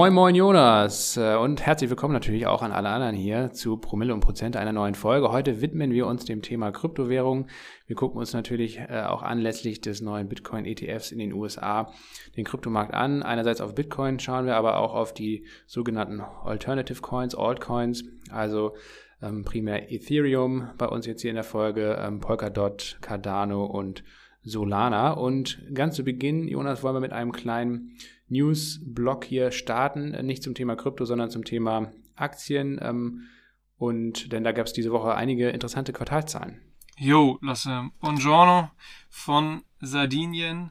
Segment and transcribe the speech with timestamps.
[0.00, 4.14] Moin Moin Jonas äh, und herzlich willkommen natürlich auch an alle anderen hier zu Promille
[4.14, 5.30] und Prozent einer neuen Folge.
[5.30, 7.48] Heute widmen wir uns dem Thema Kryptowährung.
[7.86, 11.92] Wir gucken uns natürlich äh, auch anlässlich des neuen Bitcoin-ETFs in den USA
[12.34, 13.22] den Kryptomarkt an.
[13.22, 18.76] Einerseits auf Bitcoin schauen wir aber auch auf die sogenannten Alternative Coins, Altcoins, also
[19.20, 24.02] ähm, primär Ethereum bei uns jetzt hier in der Folge, ähm, Polkadot, Cardano und
[24.42, 25.12] Solana.
[25.12, 27.98] Und ganz zu Beginn, Jonas, wollen wir mit einem kleinen
[28.30, 30.10] News-Blog hier starten.
[30.26, 32.78] Nicht zum Thema Krypto, sondern zum Thema Aktien.
[32.82, 33.24] Ähm,
[33.76, 36.60] und denn da gab es diese Woche einige interessante Quartalzahlen.
[36.96, 38.70] Jo, Lasse, buongiorno
[39.08, 40.70] von Sardinien.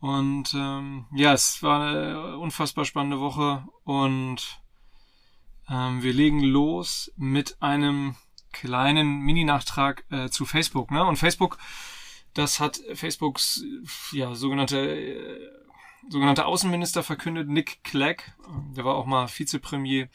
[0.00, 4.60] Und ähm, ja, es war eine unfassbar spannende Woche und
[5.70, 8.16] ähm, wir legen los mit einem
[8.52, 10.90] kleinen Mini-Nachtrag äh, zu Facebook.
[10.90, 11.04] Ne?
[11.04, 11.56] Und Facebook,
[12.34, 13.64] das hat Facebooks
[14.12, 15.61] ja sogenannte äh,
[16.12, 18.22] sogenannter Außenminister verkündet, Nick Clegg.
[18.76, 20.08] Der war auch mal Vizepremier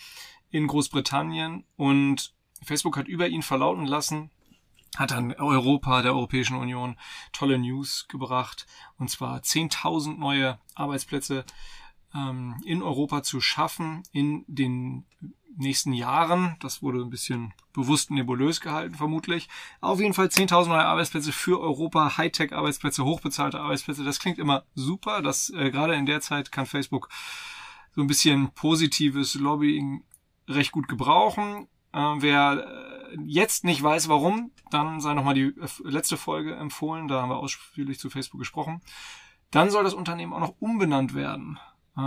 [0.51, 4.29] in Großbritannien und Facebook hat über ihn verlauten lassen,
[4.95, 6.97] hat dann Europa, der Europäischen Union,
[7.33, 8.67] tolle News gebracht.
[8.97, 11.45] Und zwar 10.000 neue Arbeitsplätze
[12.15, 15.05] ähm, in Europa zu schaffen in den
[15.57, 16.55] nächsten Jahren.
[16.59, 19.49] Das wurde ein bisschen bewusst nebulös gehalten, vermutlich.
[19.81, 24.03] Auf jeden Fall 10.000 neue Arbeitsplätze für Europa, Hightech-Arbeitsplätze, hochbezahlte Arbeitsplätze.
[24.03, 25.21] Das klingt immer super.
[25.21, 27.09] Das äh, gerade in der Zeit kann Facebook
[27.95, 30.03] so ein bisschen positives Lobbying
[30.47, 31.67] recht gut gebrauchen.
[31.93, 32.67] Äh, wer
[33.11, 37.07] äh, jetzt nicht weiß, warum, dann sei nochmal die äh, letzte Folge empfohlen.
[37.07, 38.81] Da haben wir ausführlich zu Facebook gesprochen.
[39.51, 41.59] Dann soll das Unternehmen auch noch umbenannt werden.
[41.97, 42.01] Äh,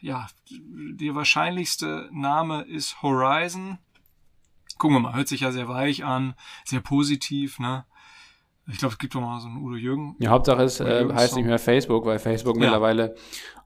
[0.00, 3.78] ja, der wahrscheinlichste Name ist Horizon.
[4.78, 7.84] Gucken wir mal, hört sich ja sehr weich an, sehr positiv, ne?
[8.68, 10.16] Ich glaube, es gibt doch mal so einen Udo Jürgen.
[10.20, 12.60] Ja, Hauptsache es äh, heißt nicht mehr Facebook, weil Facebook ja.
[12.60, 13.14] mittlerweile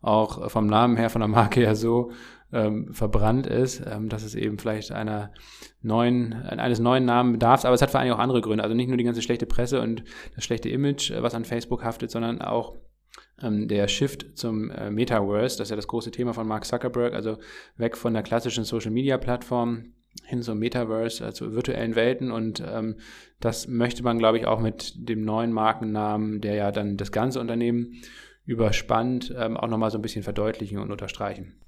[0.00, 2.12] auch vom Namen her, von der Marke her so
[2.52, 5.32] ähm, verbrannt ist, ähm, dass es eben vielleicht einer
[5.82, 7.64] neuen, eines neuen Namen bedarf.
[7.64, 8.64] Aber es hat vor allem auch andere Gründe.
[8.64, 10.04] Also nicht nur die ganze schlechte Presse und
[10.34, 12.74] das schlechte Image, was an Facebook haftet, sondern auch
[13.42, 17.14] ähm, der Shift zum äh, Metaverse, das ist ja das große Thema von Mark Zuckerberg,
[17.14, 17.38] also
[17.76, 19.92] weg von der klassischen Social-Media-Plattform
[20.24, 22.30] hin zum Metaverse, also virtuellen Welten.
[22.30, 22.96] Und ähm,
[23.40, 27.40] das möchte man, glaube ich, auch mit dem neuen Markennamen, der ja dann das ganze
[27.40, 28.02] Unternehmen
[28.44, 31.60] überspannt, ähm, auch nochmal so ein bisschen verdeutlichen und unterstreichen.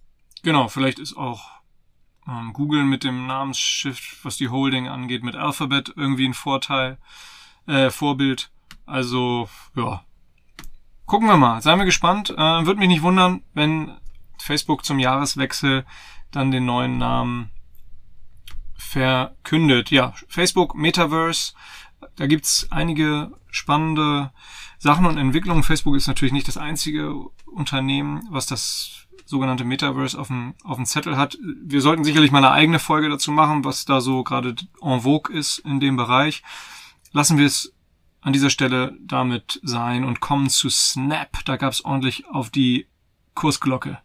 [0.43, 1.59] Genau, vielleicht ist auch
[2.27, 6.99] ähm, Google mit dem Namensshift, was die Holding angeht, mit Alphabet irgendwie ein Vorteil,
[7.67, 8.51] äh, Vorbild.
[8.87, 10.05] Also, ja,
[11.09, 11.61] gucken wir mal.
[11.61, 12.31] Seien wir gespannt.
[12.31, 13.97] Äh, Würde mich nicht wundern, wenn
[14.39, 15.85] Facebook zum Jahreswechsel
[16.31, 17.51] dann den neuen Namen
[18.77, 19.91] verkündet.
[19.91, 21.55] Ja, Facebook Metaverse.
[22.15, 24.31] Da gibt's einige spannende
[24.79, 25.65] Sachen und Entwicklungen.
[25.65, 27.13] Facebook ist natürlich nicht das einzige
[27.47, 31.37] Unternehmen, was das sogenannte Metaverse auf dem, auf dem Zettel hat.
[31.63, 35.35] Wir sollten sicherlich mal eine eigene Folge dazu machen, was da so gerade en vogue
[35.35, 36.43] ist in dem Bereich.
[37.13, 37.75] Lassen wir es
[38.29, 41.31] an dieser Stelle damit sein und kommen zu Snap.
[41.47, 42.87] Da gab es ordentlich auf die
[43.35, 44.01] Kursglocke.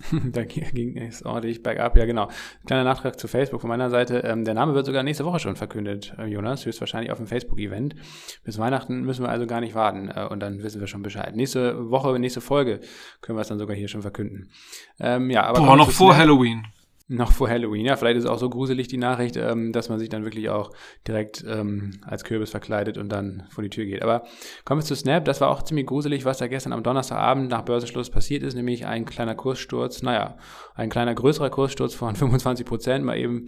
[0.32, 2.28] da ging es ordentlich bergab, ja genau.
[2.66, 4.18] Kleiner Nachtrag zu Facebook von meiner Seite.
[4.24, 7.94] Ähm, der Name wird sogar nächste Woche schon verkündet, äh, Jonas, höchstwahrscheinlich auf dem Facebook-Event.
[8.42, 11.36] Bis Weihnachten müssen wir also gar nicht warten äh, und dann wissen wir schon Bescheid.
[11.36, 12.80] Nächste Woche, nächste Folge
[13.20, 14.50] können wir es dann sogar hier schon verkünden.
[14.98, 16.16] Ähm, ja, aber Boah, noch vor.
[16.16, 16.66] Halloween.
[17.10, 17.96] Noch vor Halloween, ja.
[17.96, 20.70] Vielleicht ist es auch so gruselig die Nachricht, ähm, dass man sich dann wirklich auch
[21.06, 24.02] direkt ähm, als Kürbis verkleidet und dann vor die Tür geht.
[24.02, 24.24] Aber
[24.66, 25.24] kommen wir zu Snap.
[25.24, 28.84] Das war auch ziemlich gruselig, was da gestern am Donnerstagabend nach Börsenschluss passiert ist, nämlich
[28.84, 30.02] ein kleiner Kurssturz.
[30.02, 30.36] Naja,
[30.74, 33.46] ein kleiner größerer Kurssturz von 25 Prozent, mal eben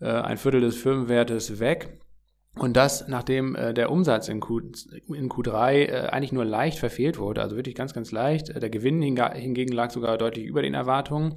[0.00, 2.00] äh, ein Viertel des Firmenwertes weg.
[2.54, 4.60] Und das, nachdem äh, der Umsatz in, Q,
[5.08, 8.48] in Q3 äh, eigentlich nur leicht verfehlt wurde, also wirklich ganz, ganz leicht.
[8.48, 11.36] Der Gewinn hingegen lag sogar deutlich über den Erwartungen.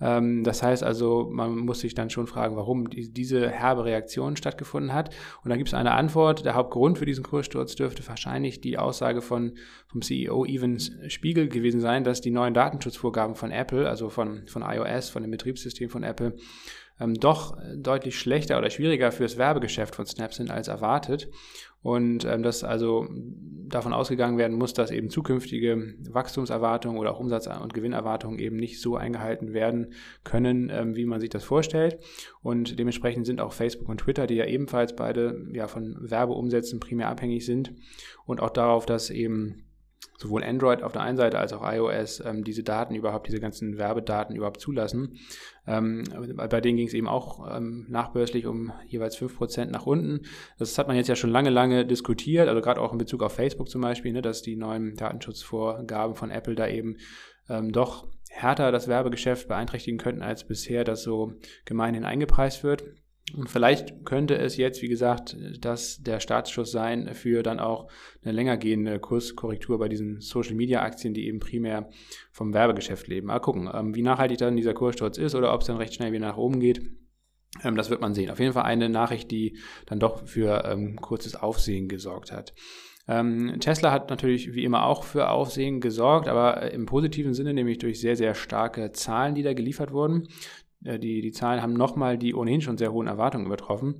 [0.00, 4.36] Ähm, das heißt also, man muss sich dann schon fragen, warum die, diese herbe Reaktion
[4.36, 5.14] stattgefunden hat.
[5.44, 6.44] Und da gibt es eine Antwort.
[6.44, 9.56] Der Hauptgrund für diesen Kurssturz dürfte wahrscheinlich die Aussage von,
[9.86, 14.62] vom CEO Evans Spiegel gewesen sein, dass die neuen Datenschutzvorgaben von Apple, also von, von
[14.62, 16.34] iOS, von dem Betriebssystem von Apple,
[17.00, 21.30] ähm, doch deutlich schlechter oder schwieriger fürs Werbegeschäft von Snap sind als erwartet.
[21.82, 27.46] Und ähm, dass also davon ausgegangen werden muss, dass eben zukünftige Wachstumserwartungen oder auch Umsatz-
[27.46, 31.98] und Gewinnerwartungen eben nicht so eingehalten werden können, ähm, wie man sich das vorstellt.
[32.42, 37.08] Und dementsprechend sind auch Facebook und Twitter, die ja ebenfalls beide ja von Werbeumsätzen primär
[37.08, 37.72] abhängig sind
[38.26, 39.64] und auch darauf, dass eben
[40.20, 43.78] sowohl Android auf der einen Seite als auch iOS ähm, diese Daten überhaupt, diese ganzen
[43.78, 45.18] Werbedaten überhaupt zulassen.
[45.66, 50.26] Ähm, bei denen ging es eben auch ähm, nachbörslich um jeweils 5% nach unten.
[50.58, 53.32] Das hat man jetzt ja schon lange, lange diskutiert, also gerade auch in Bezug auf
[53.32, 56.98] Facebook zum Beispiel, ne, dass die neuen Datenschutzvorgaben von Apple da eben
[57.48, 61.32] ähm, doch härter das Werbegeschäft beeinträchtigen könnten, als bisher das so
[61.64, 62.84] gemeinhin eingepreist wird.
[63.36, 67.88] Und vielleicht könnte es jetzt, wie gesagt, das der Startschuss sein für dann auch
[68.22, 71.88] eine länger gehende Kurskorrektur bei diesen Social Media Aktien, die eben primär
[72.32, 73.28] vom Werbegeschäft leben.
[73.28, 76.12] Mal gucken, ähm, wie nachhaltig dann dieser Kurssturz ist oder ob es dann recht schnell
[76.12, 76.82] wieder nach oben geht.
[77.62, 78.30] Ähm, das wird man sehen.
[78.30, 82.54] Auf jeden Fall eine Nachricht, die dann doch für ähm, kurzes Aufsehen gesorgt hat.
[83.58, 88.00] Tesla hat natürlich wie immer auch für Aufsehen gesorgt, aber im positiven Sinne, nämlich durch
[88.00, 90.28] sehr, sehr starke Zahlen, die da geliefert wurden.
[90.84, 93.96] Äh, die, die Zahlen haben nochmal die ohnehin schon sehr hohen Erwartungen übertroffen.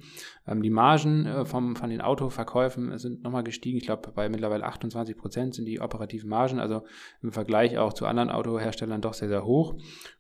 [0.47, 3.79] Ähm, die Margen äh, vom, von den Autoverkäufen sind nochmal gestiegen.
[3.79, 6.83] Ich glaube, bei mittlerweile 28 Prozent sind die operativen Margen, also
[7.23, 9.75] im Vergleich auch zu anderen Autoherstellern doch sehr, sehr hoch.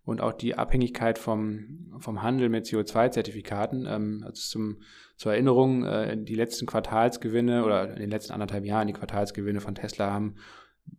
[0.04, 4.78] Und auch die Abhängigkeit vom, vom Handel mit CO2-Zertifikaten, ähm, also zum,
[5.16, 9.74] zur Erinnerung, äh, die letzten Quartalsgewinne oder in den letzten anderthalb Jahren die Quartalsgewinne von
[9.74, 10.34] Tesla haben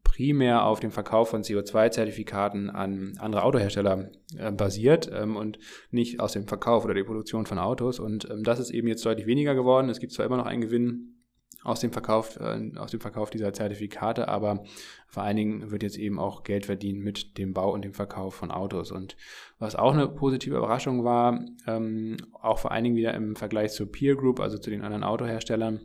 [0.04, 5.58] primär auf dem Verkauf von CO2-Zertifikaten an andere Autohersteller äh, basiert ähm, und
[5.90, 8.00] nicht aus dem Verkauf oder der Produktion von Autos.
[8.00, 9.90] Und ähm, das ist eben jetzt deutlich weniger geworden.
[9.90, 11.11] Es gibt zwar immer noch einen Gewinn
[11.64, 14.64] aus dem Verkauf, äh, aus dem Verkauf dieser Zertifikate, aber
[15.08, 18.36] vor allen Dingen wird jetzt eben auch Geld verdient mit dem Bau und dem Verkauf
[18.36, 18.92] von Autos.
[18.92, 19.16] Und
[19.60, 23.92] was auch eine positive Überraschung war, ähm, auch vor allen Dingen wieder im Vergleich zur
[23.92, 25.82] Peer Group, also zu den anderen Autoherstellern,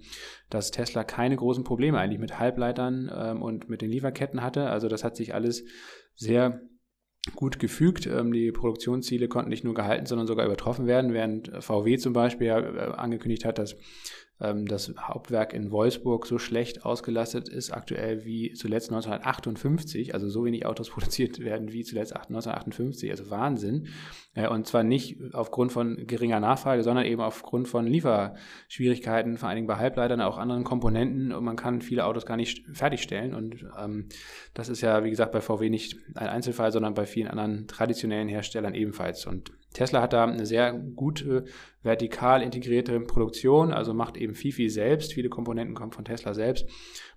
[0.48, 4.70] dass Tesla keine großen Probleme eigentlich mit Halbleitern ähm, und mit den Lieferketten hatte.
[4.70, 5.64] Also das hat sich alles
[6.14, 6.60] sehr
[7.34, 8.06] gut gefügt.
[8.06, 12.48] Ähm, die Produktionsziele konnten nicht nur gehalten, sondern sogar übertroffen werden, während VW zum Beispiel
[12.48, 13.76] äh, angekündigt hat, dass
[14.38, 20.66] das Hauptwerk in Wolfsburg so schlecht ausgelastet ist aktuell wie zuletzt 1958, also so wenig
[20.66, 23.88] Autos produziert werden wie zuletzt 1958, also Wahnsinn.
[24.34, 29.56] Äh, und zwar nicht aufgrund von geringer Nachfrage, sondern eben aufgrund von Lieferschwierigkeiten, vor allen
[29.56, 31.32] Dingen bei Halbleitern, auch anderen Komponenten.
[31.32, 33.34] Und man kann viele Autos gar nicht fertigstellen.
[33.34, 34.08] Und ähm,
[34.52, 38.28] das ist ja, wie gesagt, bei VW nicht ein Einzelfall, sondern bei vielen anderen traditionellen
[38.28, 39.26] Herstellern ebenfalls.
[39.26, 41.44] Und Tesla hat da eine sehr gute
[41.82, 45.12] vertikal integrierte Produktion, also macht eben viel, viel selbst.
[45.12, 46.66] Viele Komponenten kommen von Tesla selbst.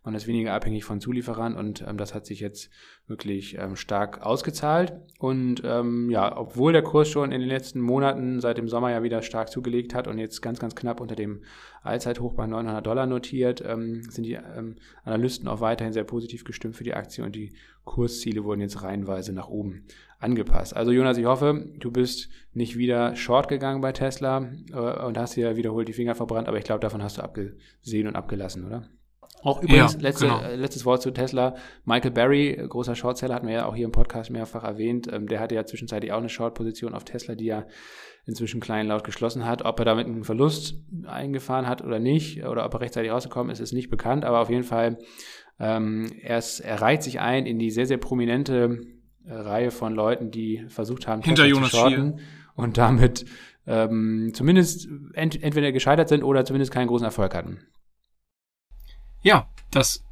[0.04, 2.70] Man ist weniger abhängig von Zulieferern und ähm, das hat sich jetzt
[3.08, 4.94] wirklich ähm, stark ausgezahlt.
[5.20, 9.04] Und ähm, ja, obwohl der Kurs schon in den letzten Monaten seit dem Sommer ja
[9.04, 11.44] wieder stark zugelegt hat und jetzt ganz, ganz knapp unter dem
[11.82, 14.76] Allzeithoch bei 900 Dollar notiert, ähm, sind die ähm,
[15.06, 17.54] Analysten auch weiterhin sehr positiv gestimmt für die Aktie und die
[17.86, 19.86] Kursziele wurden jetzt reihenweise nach oben
[20.19, 20.75] angepasst.
[20.75, 25.36] Also Jonas, ich hoffe, du bist nicht wieder short gegangen bei Tesla äh, und hast
[25.36, 28.89] dir wiederholt die Finger verbrannt, aber ich glaube, davon hast du abgesehen und abgelassen, oder?
[29.42, 30.42] Auch übrigens, ja, letzte, genau.
[30.42, 31.56] Äh, letztes Wort zu Tesla.
[31.86, 35.07] Michael Berry, äh, großer Shortseller, hatten wir ja auch hier im Podcast mehrfach erwähnt.
[35.12, 37.68] Ähm, der hatte ja zwischenzeitlich auch eine Short-Position auf Tesla, die er
[38.25, 39.63] inzwischen klein laut geschlossen hat.
[39.63, 43.62] Ob er damit einen Verlust eingefahren hat oder nicht, oder ob er rechtzeitig rausgekommen ist,
[43.62, 44.25] ist nicht bekannt.
[44.25, 44.98] Aber auf jeden Fall,
[45.57, 48.81] ähm, er, ist, er reiht sich ein in die sehr, sehr prominente
[49.30, 52.20] Reihe von Leuten, die versucht haben, hinter Tesla Jonas zu shorten
[52.56, 53.26] und damit
[53.68, 57.60] ähm, zumindest ent entweder gescheitert sind oder zumindest keinen großen Erfolg hatten.
[59.22, 60.04] Ja, das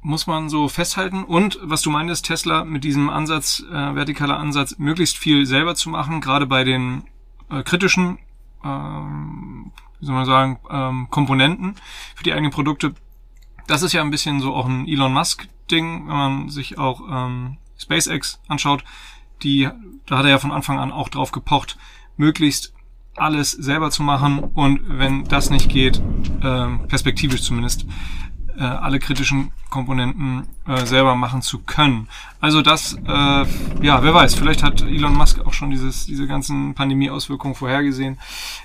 [0.00, 1.24] muss man so festhalten.
[1.24, 5.90] Und was du meintest, Tesla mit diesem Ansatz, äh, vertikaler Ansatz, möglichst viel selber zu
[5.90, 7.04] machen, gerade bei den
[7.50, 8.18] äh, kritischen,
[8.64, 11.74] ähm, wie soll man sagen, ähm, Komponenten
[12.14, 12.94] für die eigenen Produkte.
[13.66, 17.58] Das ist ja ein bisschen so auch ein Elon Musk-Ding, wenn man sich auch ähm,
[17.78, 18.84] SpaceX anschaut.
[19.42, 19.68] Die,
[20.06, 21.76] da hat er ja von Anfang an auch drauf gepocht,
[22.16, 22.72] möglichst
[23.16, 26.02] alles selber zu machen und wenn das nicht geht,
[26.42, 27.86] äh, perspektivisch zumindest,
[28.58, 32.08] äh, alle kritischen Komponenten äh, selber machen zu können.
[32.40, 33.44] Also das, äh,
[33.82, 38.18] ja, wer weiß, vielleicht hat Elon Musk auch schon dieses, diese ganzen Pandemie-Auswirkungen vorhergesehen.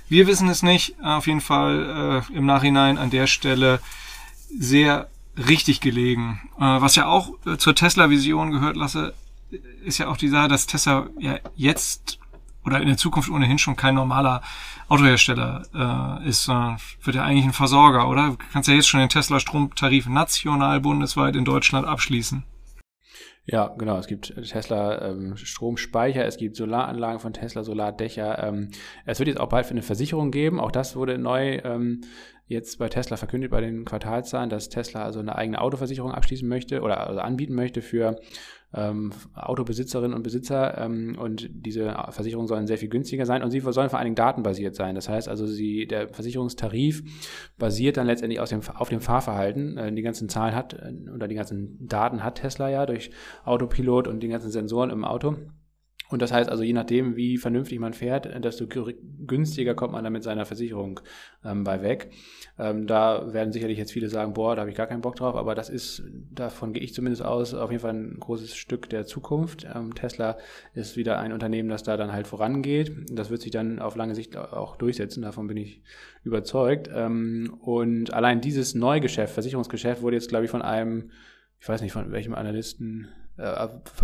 [0.08, 0.96] Wir wissen es nicht.
[1.04, 3.82] Auf jeden Fall äh, im Nachhinein an der Stelle
[4.58, 6.42] sehr richtig gelegen.
[6.58, 9.14] Äh, was ja auch äh, zur Tesla-Vision gehört, lasse,
[9.84, 12.20] ist ja auch die Sache, dass Tesla ja jetzt
[12.64, 14.42] oder in der Zukunft ohnehin schon kein normaler
[14.88, 18.32] Autohersteller äh, ist, sondern wird ja eigentlich ein Versorger, oder?
[18.32, 22.44] Du kannst ja jetzt schon den Tesla-Stromtarif national bundesweit in Deutschland abschließen.
[23.52, 23.98] Ja, genau.
[23.98, 28.42] Es gibt Tesla ähm, Stromspeicher, es gibt Solaranlagen von Tesla, Solardächer.
[28.42, 28.70] Ähm,
[29.06, 30.58] es wird jetzt auch bald für eine Versicherung geben.
[30.58, 32.00] Auch das wurde neu ähm,
[32.48, 36.82] jetzt bei Tesla verkündet bei den Quartalzahlen, dass Tesla also eine eigene Autoversicherung abschließen möchte
[36.82, 38.22] oder also anbieten möchte für
[38.74, 43.60] ähm, Autobesitzerinnen und Besitzer ähm, und diese Versicherungen sollen sehr viel günstiger sein und sie
[43.60, 44.96] sollen vor allen Dingen datenbasiert sein.
[44.96, 47.04] Das heißt also, sie, der Versicherungstarif
[47.58, 49.78] basiert dann letztendlich aus dem, auf dem Fahrverhalten.
[49.78, 53.12] Äh, die ganzen Zahlen hat äh, oder die ganzen Daten hat Tesla ja durch
[53.44, 55.36] Autopilot und die ganzen Sensoren im Auto.
[56.12, 60.14] Und das heißt also, je nachdem, wie vernünftig man fährt, desto günstiger kommt man dann
[60.14, 61.00] mit seiner Versicherung
[61.46, 62.12] ähm, bei weg.
[62.60, 65.36] Ähm, da werden sicherlich jetzt viele sagen, boah, da habe ich gar keinen Bock drauf,
[65.36, 69.06] aber das ist, davon gehe ich zumindest aus, auf jeden Fall ein großes Stück der
[69.06, 69.66] Zukunft.
[69.74, 70.38] Ähm, Tesla
[70.74, 72.92] ist wieder ein Unternehmen, das da dann halt vorangeht.
[73.10, 75.82] Das wird sich dann auf lange Sicht auch durchsetzen, davon bin ich
[76.24, 76.90] überzeugt.
[76.94, 81.12] Ähm, und allein dieses Neugeschäft, Versicherungsgeschäft, wurde jetzt, glaube ich, von einem,
[81.60, 83.08] ich weiß nicht, von welchem Analysten,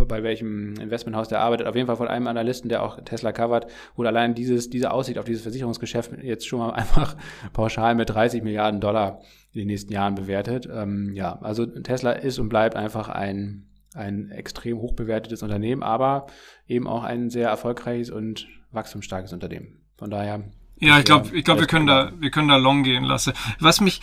[0.06, 3.66] bei welchem Investmenthaus der arbeitet, auf jeden Fall von einem Analysten, der auch Tesla covert,
[3.96, 7.16] wurde allein dieses, diese Aussicht auf dieses Versicherungsgeschäft jetzt schon mal einfach
[7.52, 9.20] pauschal mit 30 Milliarden Dollar
[9.52, 10.68] in den nächsten Jahren bewertet.
[10.72, 16.26] Ähm, ja, also Tesla ist und bleibt einfach ein, ein extrem hoch bewertetes Unternehmen, aber
[16.66, 19.80] eben auch ein sehr erfolgreiches und wachstumsstarkes Unternehmen.
[19.96, 20.44] Von daher.
[20.80, 23.32] Ja, ich glaube, ich glaube, wir können da, wir können da long gehen lassen.
[23.58, 24.00] Was mich,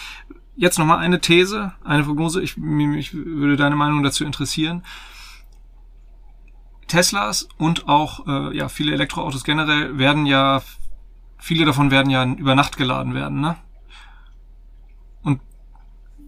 [0.55, 4.83] jetzt nochmal eine These, eine Prognose, ich, mich würde deine Meinung dazu interessieren.
[6.87, 10.61] Teslas und auch äh, ja viele Elektroautos generell werden ja
[11.37, 13.55] viele davon werden ja über Nacht geladen werden, ne?
[15.21, 15.41] Und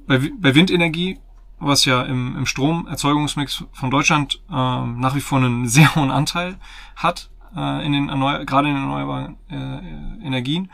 [0.05, 1.19] bei, bei Windenergie,
[1.59, 6.59] was ja im, im Stromerzeugungsmix von Deutschland ähm, nach wie vor einen sehr hohen Anteil
[6.95, 8.07] hat, äh, in den
[8.45, 10.71] gerade in den erneuerbaren äh, Energien.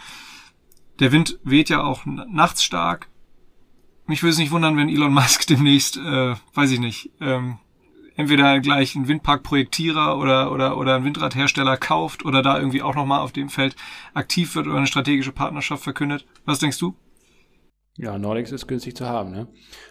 [1.00, 3.10] Der Wind weht ja auch nachts stark.
[4.06, 7.60] Mich würde es nicht wundern, wenn Elon Musk demnächst, äh, weiß ich nicht, ähm,
[8.15, 13.22] entweder gleich einen Windparkprojektierer oder, oder, oder einen Windradhersteller kauft oder da irgendwie auch nochmal
[13.22, 13.75] auf dem Feld
[14.13, 16.25] aktiv wird oder eine strategische Partnerschaft verkündet.
[16.46, 16.96] Was denkst du?
[17.96, 19.29] Ja, Nordex ist günstig zu haben.
[19.29, 19.48] Ne?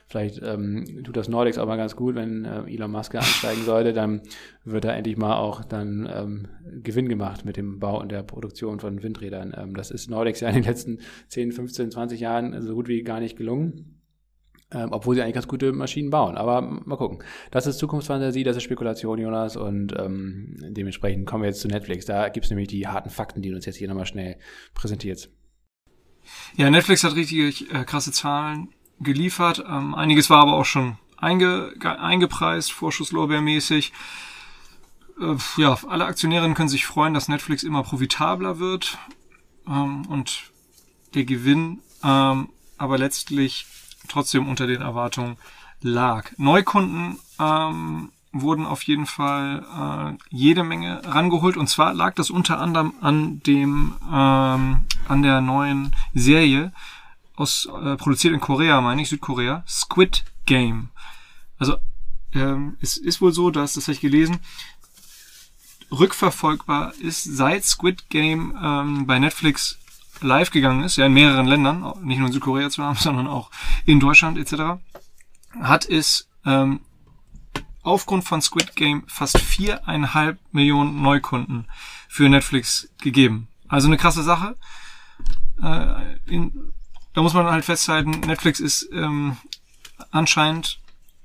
[0.09, 3.93] Vielleicht ähm, tut das Nordex auch mal ganz gut, wenn äh, Elon Musk ansteigen sollte,
[3.93, 4.23] dann
[4.65, 6.49] wird da endlich mal auch dann ähm,
[6.83, 9.55] Gewinn gemacht mit dem Bau und der Produktion von Windrädern.
[9.57, 10.99] Ähm, das ist Nordex ja in den letzten
[11.29, 14.02] 10, 15, 20 Jahren so gut wie gar nicht gelungen
[14.73, 16.37] ähm, obwohl sie eigentlich ganz gute Maschinen bauen.
[16.37, 17.23] Aber mal gucken.
[17.51, 19.57] Das ist Zukunftsfantasie, das ist Spekulation, Jonas.
[19.57, 22.07] Und ähm, dementsprechend kommen wir jetzt zu Netflix.
[22.07, 24.37] Da gibt es nämlich die harten Fakten, die du uns jetzt hier nochmal schnell
[24.75, 25.31] präsentiert.
[26.57, 28.69] Ja, Netflix hat richtig äh, krasse Zahlen
[29.01, 29.65] geliefert.
[29.69, 33.93] Ähm, einiges war aber auch schon einge, eingepreist, Vorschusslorbeermäßig.
[35.21, 38.99] Äh, ja, alle Aktionärinnen können sich freuen, dass Netflix immer profitabler wird
[39.67, 40.53] ähm, und
[41.15, 42.49] der Gewinn ähm,
[42.79, 43.67] aber letztlich
[44.09, 45.37] trotzdem unter den Erwartungen
[45.81, 46.31] lag.
[46.37, 52.59] Neukunden ähm, wurden auf jeden Fall äh, jede Menge rangeholt und zwar lag das unter
[52.59, 56.73] anderem an dem ähm, an der neuen Serie
[57.37, 60.89] aus äh, produziert in Korea, meine ich, Südkorea, Squid Game.
[61.59, 61.77] Also
[62.35, 64.39] ähm, es ist wohl so, dass das habe ich gelesen,
[65.91, 69.79] rückverfolgbar ist seit Squid Game ähm, bei Netflix
[70.23, 73.51] live gegangen ist, ja in mehreren Ländern, nicht nur in Südkorea zu haben, sondern auch
[73.85, 74.83] in Deutschland etc.,
[75.61, 76.81] hat es ähm,
[77.83, 81.67] aufgrund von Squid Game fast viereinhalb Millionen Neukunden
[82.09, 83.49] für Netflix gegeben.
[83.69, 84.57] Also eine krasse Sache.
[85.63, 86.73] Äh, in,
[87.15, 89.37] da muss man halt festhalten, Netflix ist ähm,
[90.11, 90.81] anscheinend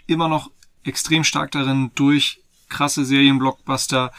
[0.05, 0.51] immer noch
[0.83, 2.39] extrem stark darin, durch
[2.69, 4.11] krasse Serienblockbuster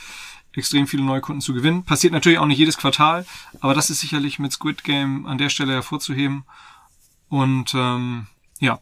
[0.55, 1.85] extrem viele Neukunden zu gewinnen.
[1.85, 3.27] Passiert natürlich auch nicht jedes Quartal,
[3.61, 6.45] aber das ist sicherlich mit Squid Game an der Stelle hervorzuheben.
[7.29, 8.27] Und ähm,
[8.59, 8.81] ja,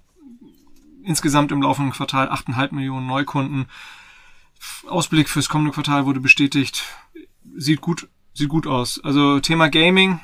[1.03, 3.67] insgesamt im laufenden Quartal 8,5 Millionen Neukunden.
[4.89, 6.85] Ausblick fürs kommende Quartal wurde bestätigt.
[7.57, 9.03] Sieht gut, sieht gut aus.
[9.03, 10.21] Also Thema Gaming,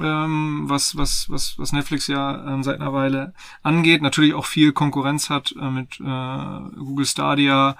[0.00, 4.72] ähm, was, was, was, was Netflix ja ähm, seit einer Weile angeht, natürlich auch viel
[4.72, 7.76] Konkurrenz hat äh, mit äh, Google Stadia,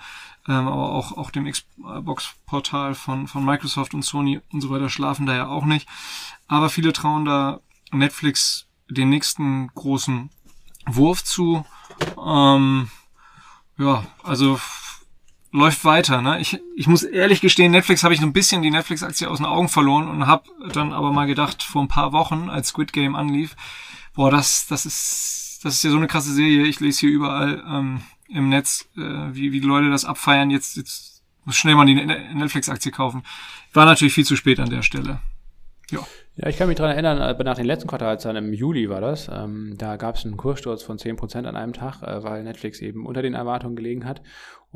[0.48, 5.26] ähm, aber auch, auch dem Xbox-Portal von, von Microsoft und Sony und so weiter schlafen
[5.26, 5.88] da ja auch nicht.
[6.48, 7.60] Aber viele trauen da
[7.92, 10.30] Netflix den nächsten großen
[10.86, 11.64] Wurf zu.
[12.24, 12.90] Ähm,
[13.78, 14.60] ja, also
[15.52, 16.22] läuft weiter.
[16.22, 16.40] Ne?
[16.40, 19.46] Ich, ich muss ehrlich gestehen, Netflix habe ich so ein bisschen die Netflix-Aktie aus den
[19.46, 23.14] Augen verloren und habe dann aber mal gedacht, vor ein paar Wochen, als Squid Game
[23.14, 23.56] anlief,
[24.14, 26.66] boah, das, das ist, das ist ja so eine krasse Serie.
[26.66, 30.50] Ich lese hier überall, ähm, im Netz, äh, wie, wie die Leute das abfeiern.
[30.50, 33.22] Jetzt, jetzt muss schnell mal die Netflix-Aktie kaufen.
[33.72, 35.20] War natürlich viel zu spät an der Stelle.
[35.90, 36.00] Ja.
[36.38, 39.30] Ja, ich kann mich daran erinnern, äh, nach den letzten Quartalzahlen im Juli war das,
[39.32, 43.06] ähm, da gab es einen Kurssturz von 10% an einem Tag, äh, weil Netflix eben
[43.06, 44.20] unter den Erwartungen gelegen hat.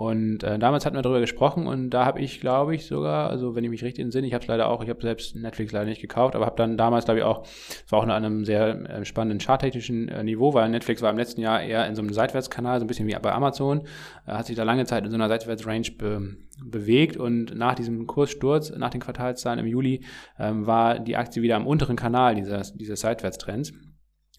[0.01, 3.55] Und äh, damals hatten wir darüber gesprochen und da habe ich, glaube ich, sogar, also
[3.55, 5.85] wenn ich mich richtig entsinne, ich habe es leider auch, ich habe selbst Netflix leider
[5.85, 8.89] nicht gekauft, aber habe dann damals, glaube ich, auch, es war auch an einem sehr
[8.89, 12.15] äh, spannenden charttechnischen äh, Niveau, weil Netflix war im letzten Jahr eher in so einem
[12.15, 13.83] Seitwärtskanal, so ein bisschen wie bei Amazon,
[14.27, 18.07] äh, hat sich da lange Zeit in so einer Seitwärtsrange be bewegt und nach diesem
[18.07, 20.03] Kurssturz, nach den Quartalszahlen im Juli,
[20.39, 23.75] ähm, war die Aktie wieder am unteren Kanal dieses, dieses Seitwärtstrends.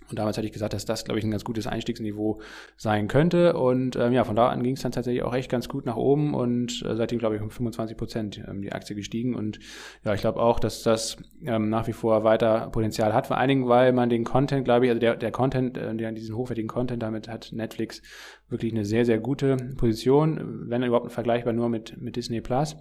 [0.10, 2.42] Und damals hatte ich gesagt, dass das, glaube ich, ein ganz gutes Einstiegsniveau
[2.76, 3.54] sein könnte.
[3.56, 5.96] Und ähm, ja, von da an ging es dann tatsächlich auch echt ganz gut nach
[5.96, 9.36] oben und äh, seitdem, glaube ich, um 25 Prozent ähm, die Aktie gestiegen.
[9.36, 9.60] Und
[10.04, 13.28] ja, ich glaube auch, dass das ähm, nach wie vor weiter Potenzial hat.
[13.28, 16.12] Vor allen Dingen, weil man den Content, glaube ich, also der, der Content, äh, der,
[16.12, 18.02] diesen hochwertigen Content, damit hat Netflix
[18.52, 22.76] wirklich eine sehr, sehr gute Position, wenn überhaupt vergleichbar nur mit, mit Disney Plus.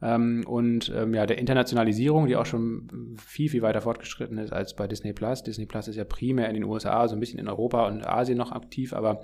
[0.00, 4.76] Ähm, und ähm, ja, der Internationalisierung, die auch schon viel, viel weiter fortgeschritten ist als
[4.76, 5.42] bei Disney Plus.
[5.42, 8.38] Disney Plus ist ja primär in den USA, so ein bisschen in Europa und Asien
[8.38, 9.22] noch aktiv, aber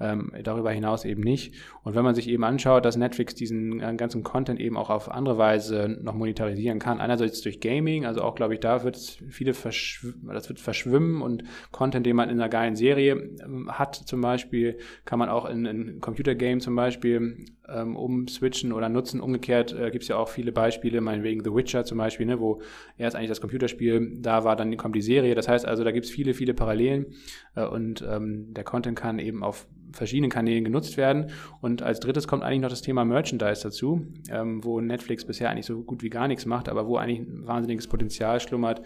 [0.00, 1.54] ähm, darüber hinaus eben nicht.
[1.82, 5.10] Und wenn man sich eben anschaut, dass Netflix diesen äh, ganzen Content eben auch auf
[5.10, 9.18] andere Weise noch monetarisieren kann, einerseits durch Gaming, also auch, glaube ich, da wird es
[9.28, 13.12] viele das wird verschwimmen und Content, den man in einer geilen Serie
[13.44, 18.88] ähm, hat, zum Beispiel, kann man auch in, in Computergame zum Beispiel ähm, umswitchen oder
[18.88, 19.20] nutzen.
[19.20, 22.60] Umgekehrt äh, gibt es ja auch viele Beispiele, meinetwegen The Witcher zum Beispiel, ne, wo
[22.96, 25.34] erst eigentlich das Computerspiel da war, dann kommt die Serie.
[25.34, 27.06] Das heißt also, da gibt es viele, viele Parallelen
[27.54, 31.30] äh, und ähm, der Content kann eben auf verschiedenen Kanälen genutzt werden.
[31.60, 35.66] Und als drittes kommt eigentlich noch das Thema Merchandise dazu, ähm, wo Netflix bisher eigentlich
[35.66, 38.82] so gut wie gar nichts macht, aber wo eigentlich ein wahnsinniges Potenzial schlummert,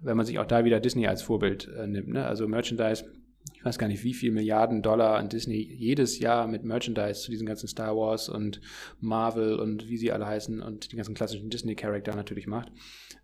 [0.00, 2.08] wenn man sich auch da wieder Disney als Vorbild äh, nimmt.
[2.08, 2.24] Ne?
[2.26, 3.04] Also Merchandise
[3.52, 7.30] ich weiß gar nicht, wie viel Milliarden Dollar an Disney jedes Jahr mit Merchandise zu
[7.30, 8.60] diesen ganzen Star Wars und
[9.00, 12.72] Marvel und wie sie alle heißen und die ganzen klassischen Disney-Charakter natürlich macht.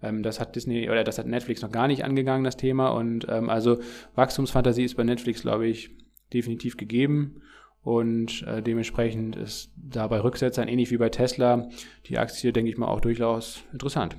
[0.03, 2.89] Ähm, das hat Disney oder das hat Netflix noch gar nicht angegangen, das Thema.
[2.89, 3.81] Und ähm, also
[4.15, 5.91] Wachstumsfantasie ist bei Netflix, glaube ich,
[6.33, 7.43] definitiv gegeben.
[7.83, 11.71] Und äh, dementsprechend ist dabei Rücksetzern ähnlich wie bei Tesla
[12.07, 14.17] die Aktie, denke ich mal, auch durchaus interessant.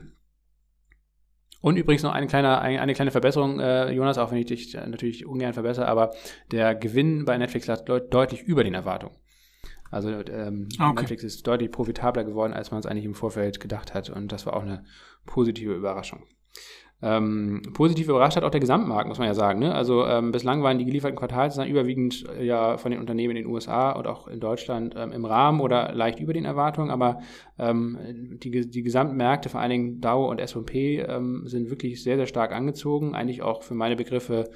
[1.62, 4.74] Und übrigens noch eine kleine, eine, eine kleine Verbesserung, äh, Jonas, auch wenn ich dich
[4.74, 6.12] natürlich ungern verbessere, aber
[6.52, 9.16] der Gewinn bei Netflix lag deutlich über den Erwartungen.
[9.92, 11.02] Also ähm, okay.
[11.02, 14.10] Netflix ist deutlich profitabler geworden, als man es eigentlich im Vorfeld gedacht hat.
[14.10, 14.86] Und das war auch eine
[15.26, 16.24] positive Überraschung.
[17.04, 19.60] Ähm, positiv überrascht hat auch der Gesamtmarkt, muss man ja sagen.
[19.60, 19.74] Ne?
[19.74, 23.52] Also ähm, bislang waren die gelieferten Quartalszahlen überwiegend äh, ja von den Unternehmen in den
[23.52, 27.22] USA und auch in Deutschland ähm, im Rahmen oder leicht über den Erwartungen, aber
[27.58, 27.98] ähm,
[28.44, 32.52] die, die Gesamtmärkte, vor allen Dingen Dow und S&P, ähm, sind wirklich sehr, sehr stark
[32.52, 33.16] angezogen.
[33.16, 34.50] Eigentlich auch für meine Begriffe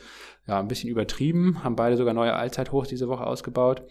[0.47, 3.83] ja, ein bisschen übertrieben, haben beide sogar neue Allzeithochs diese Woche ausgebaut.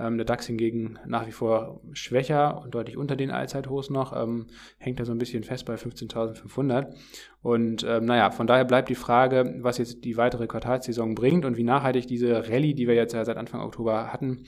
[0.00, 4.46] Ähm, der DAX hingegen nach wie vor schwächer und deutlich unter den Allzeithochs noch, ähm,
[4.78, 6.94] hängt da so ein bisschen fest bei 15.500.
[7.42, 11.56] Und ähm, naja, von daher bleibt die Frage, was jetzt die weitere Quartalssaison bringt und
[11.56, 14.46] wie nachhaltig diese Rallye, die wir jetzt ja seit Anfang Oktober hatten,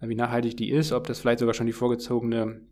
[0.00, 2.62] äh, wie nachhaltig die ist, ob das vielleicht sogar schon die vorgezogene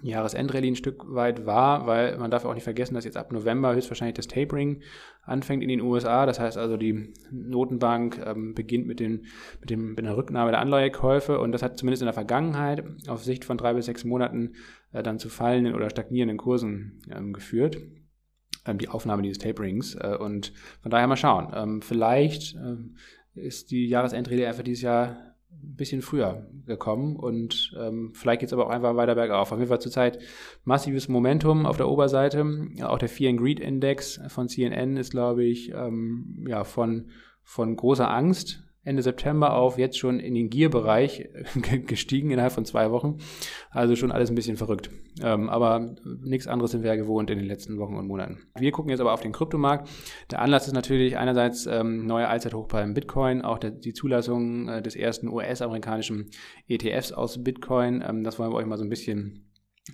[0.00, 3.74] Jahresendrallye ein Stück weit war, weil man darf auch nicht vergessen, dass jetzt ab November
[3.74, 4.82] höchstwahrscheinlich das Tapering
[5.22, 6.24] anfängt in den USA.
[6.24, 9.26] Das heißt also, die Notenbank ähm, beginnt mit, den,
[9.60, 13.24] mit, dem, mit der Rücknahme der Anleihekäufe und das hat zumindest in der Vergangenheit auf
[13.24, 14.54] Sicht von drei bis sechs Monaten
[14.92, 17.78] äh, dann zu fallenden oder stagnierenden Kursen ähm, geführt.
[18.66, 21.52] Ähm, die Aufnahme dieses Taperings äh, und von daher mal schauen.
[21.54, 22.96] Ähm, vielleicht ähm,
[23.34, 28.52] ist die Jahresendrallye einfach dieses Jahr ein bisschen früher gekommen und ähm, vielleicht geht es
[28.52, 29.50] aber auch einfach weiter bergauf.
[29.52, 30.18] Auf jeden Fall zurzeit
[30.64, 32.44] massives Momentum auf der Oberseite.
[32.82, 37.10] Auch der Fear and Greed Index von CNN ist, glaube ich, ähm, ja, von,
[37.42, 41.28] von großer Angst Ende September auf jetzt schon in den Gear-Bereich
[41.86, 43.18] gestiegen innerhalb von zwei Wochen.
[43.70, 44.90] Also schon alles ein bisschen verrückt.
[45.22, 48.38] Ähm, aber nichts anderes sind wir ja gewohnt in den letzten Wochen und Monaten.
[48.58, 49.88] Wir gucken jetzt aber auf den Kryptomarkt.
[50.30, 54.82] Der Anlass ist natürlich einerseits ähm, neuer Allzeithoch beim Bitcoin, auch der, die Zulassung äh,
[54.82, 56.30] des ersten US-amerikanischen
[56.66, 58.02] ETFs aus Bitcoin.
[58.06, 59.44] Ähm, das wollen wir euch mal so ein bisschen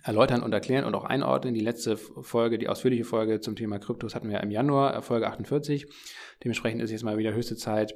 [0.03, 1.55] erläutern und erklären und auch einordnen.
[1.55, 5.87] Die letzte Folge, die ausführliche Folge zum Thema Kryptos hatten wir im Januar, Folge 48.
[6.43, 7.95] Dementsprechend ist jetzt mal wieder höchste Zeit,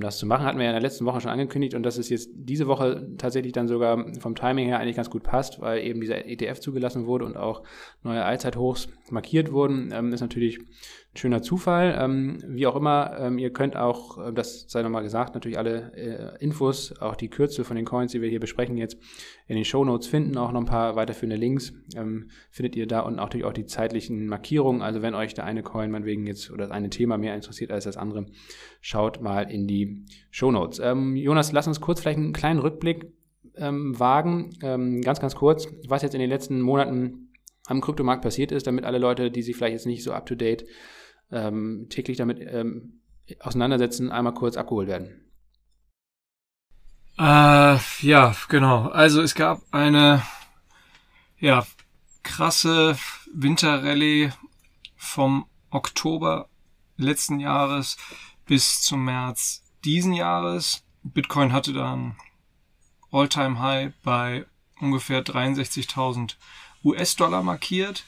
[0.00, 0.44] das zu machen.
[0.44, 3.08] Hatten wir ja in der letzten Woche schon angekündigt und dass es jetzt diese Woche
[3.18, 7.06] tatsächlich dann sogar vom Timing her eigentlich ganz gut passt, weil eben dieser ETF zugelassen
[7.06, 7.62] wurde und auch
[8.02, 10.60] neue Allzeithochs markiert wurden, ähm, ist natürlich
[11.14, 11.96] schöner Zufall.
[11.98, 15.92] Ähm, wie auch immer, ähm, ihr könnt auch, äh, das sei nochmal gesagt, natürlich alle
[15.94, 18.96] äh, Infos, auch die Kürzel von den Coins, die wir hier besprechen, jetzt
[19.46, 20.38] in den Show Notes finden.
[20.38, 24.26] Auch noch ein paar weiterführende Links ähm, findet ihr da und natürlich auch die zeitlichen
[24.26, 24.80] Markierungen.
[24.80, 27.84] Also wenn euch der eine Coin meinetwegen jetzt oder das eine Thema mehr interessiert als
[27.84, 28.26] das andere,
[28.80, 30.78] schaut mal in die Show Notes.
[30.78, 33.12] Ähm, Jonas, lass uns kurz vielleicht einen kleinen Rückblick
[33.56, 34.56] ähm, wagen.
[34.62, 37.28] Ähm, ganz, ganz kurz, was jetzt in den letzten Monaten
[37.66, 40.34] am Kryptomarkt passiert ist, damit alle Leute, die sich vielleicht jetzt nicht so up to
[40.34, 40.64] date
[41.32, 43.00] ähm, täglich damit ähm,
[43.40, 45.22] auseinandersetzen, einmal kurz abgeholt werden?
[47.18, 48.88] Äh, ja, genau.
[48.88, 50.22] Also es gab eine
[51.38, 51.66] ja,
[52.22, 52.96] krasse
[53.32, 54.32] Winterrallye
[54.96, 56.48] vom Oktober
[56.96, 57.96] letzten Jahres
[58.46, 60.84] bis zum März diesen Jahres.
[61.02, 62.16] Bitcoin hatte dann
[63.10, 64.46] All-Time High bei
[64.80, 66.36] ungefähr 63.000
[66.84, 68.04] US-Dollar markiert.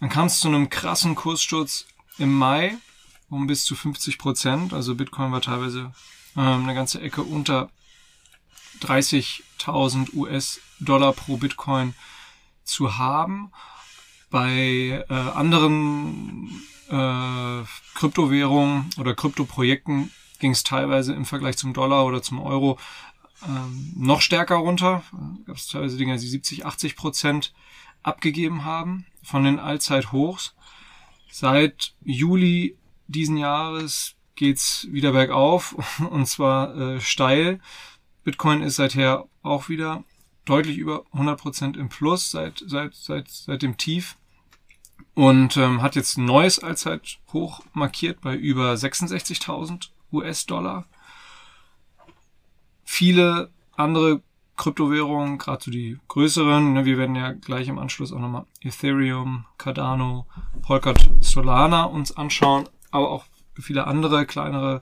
[0.00, 1.86] Dann kam es zu einem krassen Kurssturz
[2.18, 2.76] im Mai
[3.34, 4.72] um bis zu 50 Prozent.
[4.72, 5.92] Also Bitcoin war teilweise
[6.36, 7.70] ähm, eine ganze Ecke unter
[8.80, 11.94] 30.000 US-Dollar pro Bitcoin
[12.64, 13.50] zu haben.
[14.30, 17.62] Bei äh, anderen äh,
[17.94, 22.78] Kryptowährungen oder Kryptoprojekten ging es teilweise im Vergleich zum Dollar oder zum Euro
[23.46, 25.02] ähm, noch stärker runter.
[25.46, 27.52] Gab es teilweise Dinge, die 70, 80 Prozent
[28.02, 30.54] abgegeben haben von den Allzeithochs.
[31.36, 35.74] Seit Juli diesen Jahres geht's wieder bergauf
[36.10, 37.58] und zwar äh, steil.
[38.22, 40.04] Bitcoin ist seither auch wieder
[40.44, 44.16] deutlich über 100% im Plus seit, seit, seit, seit dem Tief
[45.14, 50.86] und ähm, hat jetzt ein neues Allzeithoch markiert bei über 66.000 US-Dollar.
[52.84, 54.22] Viele andere
[54.56, 59.46] Kryptowährungen, gerade so die größeren, ne, wir werden ja gleich im Anschluss auch nochmal Ethereum,
[59.58, 60.26] Cardano,
[60.62, 63.24] Polkadot, Solana uns anschauen, aber auch
[63.58, 64.80] viele andere kleinere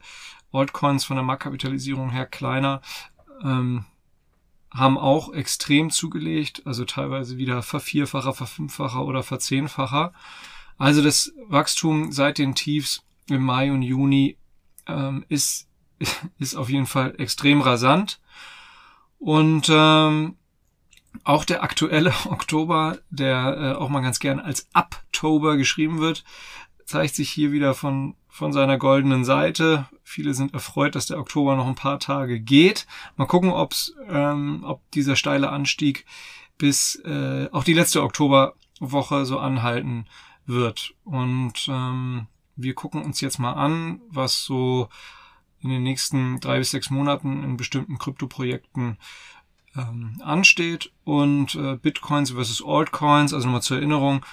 [0.53, 2.83] Altcoins von der Marktkapitalisierung her kleiner,
[3.43, 3.87] ähm,
[4.71, 10.13] haben auch extrem zugelegt, also teilweise wieder vervierfacher, verfünffacher oder verzehnfacher.
[10.79, 14.39] Also das Wachstum seit den Tiefs im Mai und Juni
[14.87, 15.69] ähm, ist,
[16.39, 18.21] ist auf jeden Fall extrem rasant.
[19.23, 20.35] Und ähm,
[21.23, 26.25] auch der aktuelle Oktober, der äh, auch mal ganz gern als Uptober geschrieben wird,
[26.87, 29.87] zeigt sich hier wieder von, von seiner goldenen Seite.
[30.03, 32.89] Viele sind erfreut, dass der Oktober noch ein paar Tage geht.
[33.15, 36.05] Mal gucken, ob's, ähm, ob dieser steile Anstieg
[36.59, 40.07] bis äh, auch die letzte Oktoberwoche so anhalten
[40.47, 40.95] wird.
[41.05, 44.89] Und ähm, wir gucken uns jetzt mal an, was so
[45.63, 48.99] in den nächsten drei bis sechs Monaten in bestimmten Kryptoprojekten
[49.77, 50.93] ähm, ansteht.
[51.05, 54.25] Und äh, Bitcoins versus Altcoins, also nochmal zur Erinnerung,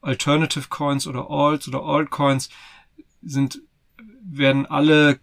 [0.00, 2.48] Alternative Coins oder Alts oder Altcoins
[3.22, 3.62] sind,
[4.22, 5.20] werden alle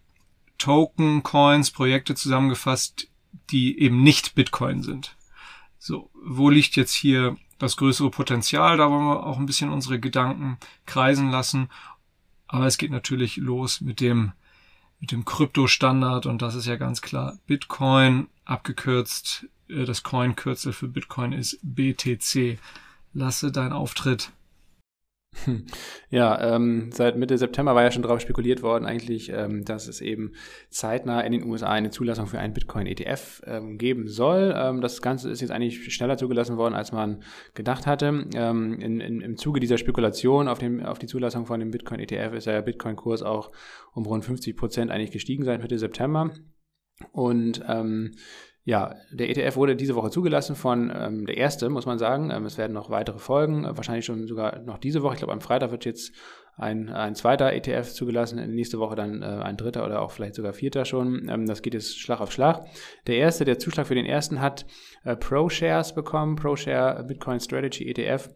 [0.58, 3.10] Token, Coins, Projekte zusammengefasst,
[3.50, 5.16] die eben nicht Bitcoin sind.
[5.78, 8.78] So, wo liegt jetzt hier das größere Potenzial?
[8.78, 11.70] Da wollen wir auch ein bisschen unsere Gedanken kreisen lassen.
[12.48, 14.34] Aber es geht natürlich los mit dem,
[15.04, 20.88] mit dem Kryptostandard und das ist ja ganz klar Bitcoin, abgekürzt, äh, das Coin-Kürzel für
[20.88, 22.58] Bitcoin ist BTC.
[23.14, 24.32] Lasse dein Auftritt
[26.10, 30.00] Ja, ähm, seit Mitte September war ja schon darauf spekuliert worden, eigentlich, ähm, dass es
[30.00, 30.34] eben
[30.70, 34.54] zeitnah in den USA eine Zulassung für einen Bitcoin-ETF ähm, geben soll.
[34.56, 37.24] Ähm, das Ganze ist jetzt eigentlich schneller zugelassen worden, als man
[37.56, 38.28] gedacht hatte.
[38.36, 42.34] Ähm, in, in, Im Zuge dieser Spekulation auf, dem, auf die Zulassung von dem Bitcoin-ETF
[42.36, 43.52] ist der Bitcoin-Kurs auch
[43.94, 46.32] um rund 50 Prozent eigentlich gestiegen seit Mitte September.
[47.12, 48.12] Und ähm,
[48.66, 52.32] ja, der ETF wurde diese Woche zugelassen von ähm, der erste, muss man sagen.
[52.32, 55.16] Ähm, es werden noch weitere folgen, äh, wahrscheinlich schon sogar noch diese Woche.
[55.16, 56.14] Ich glaube, am Freitag wird jetzt
[56.56, 60.54] ein, ein zweiter ETF zugelassen, nächste Woche dann äh, ein dritter oder auch vielleicht sogar
[60.54, 61.28] vierter schon.
[61.28, 62.66] Ähm, das geht jetzt Schlag auf Schlag.
[63.08, 64.66] Der erste, der Zuschlag für den ersten hat
[65.04, 68.30] äh, ProShares bekommen, ProShare Bitcoin Strategy ETF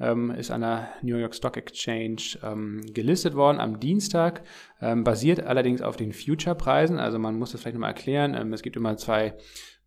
[0.00, 4.42] ähm, ist an der New York Stock Exchange ähm, gelistet worden am Dienstag,
[4.80, 6.98] ähm, basiert allerdings auf den Future-Preisen.
[6.98, 8.34] Also man muss das vielleicht nochmal erklären.
[8.34, 9.34] Ähm, es gibt immer zwei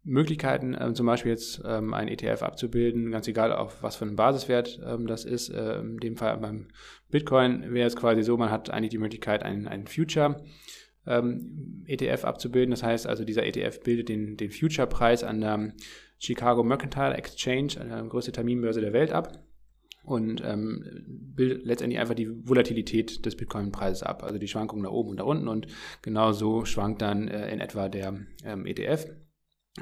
[0.04, 4.16] Möglichkeiten, ähm, zum Beispiel jetzt ähm, ein ETF abzubilden, ganz egal auf was für einen
[4.16, 5.50] Basiswert ähm, das ist.
[5.50, 6.68] Äh, in dem Fall beim
[7.10, 10.44] Bitcoin wäre es quasi so, man hat eigentlich die Möglichkeit, einen, einen Future
[11.08, 12.72] ähm, ETF abzubilden.
[12.72, 15.74] Das heißt also, dieser ETF bildet den, den Future-Preis an der
[16.20, 19.40] Chicago Mercantile Exchange, der größte Terminbörse der Welt ab
[20.04, 25.12] und ähm, bildet letztendlich einfach die Volatilität des Bitcoin-Preises ab, also die Schwankungen nach oben
[25.12, 25.68] und nach unten und
[26.02, 29.08] genau so schwankt dann äh, in etwa der ähm, ETF.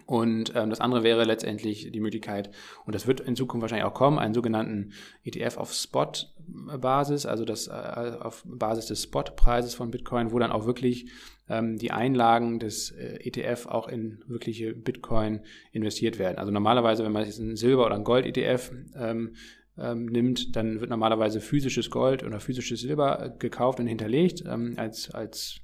[0.06, 2.50] Und ähm, das andere wäre letztendlich die Möglichkeit,
[2.86, 4.94] und das wird in Zukunft wahrscheinlich auch kommen, einen sogenannten
[5.26, 10.66] ETF auf Spot-Basis, also das äh, auf Basis des Spot-Preises von Bitcoin, wo dann auch
[10.66, 11.12] wirklich
[11.50, 15.42] ähm, die Einlagen des äh, ETF auch in wirkliche Bitcoin
[15.74, 16.38] investiert werden.
[16.38, 19.36] Also normalerweise, wenn man jetzt einen Silber- oder einen Gold-ETF ähm,
[19.78, 25.12] ähm, nimmt, dann wird normalerweise physisches Gold oder physisches Silber gekauft und hinterlegt ähm, als,
[25.12, 25.60] als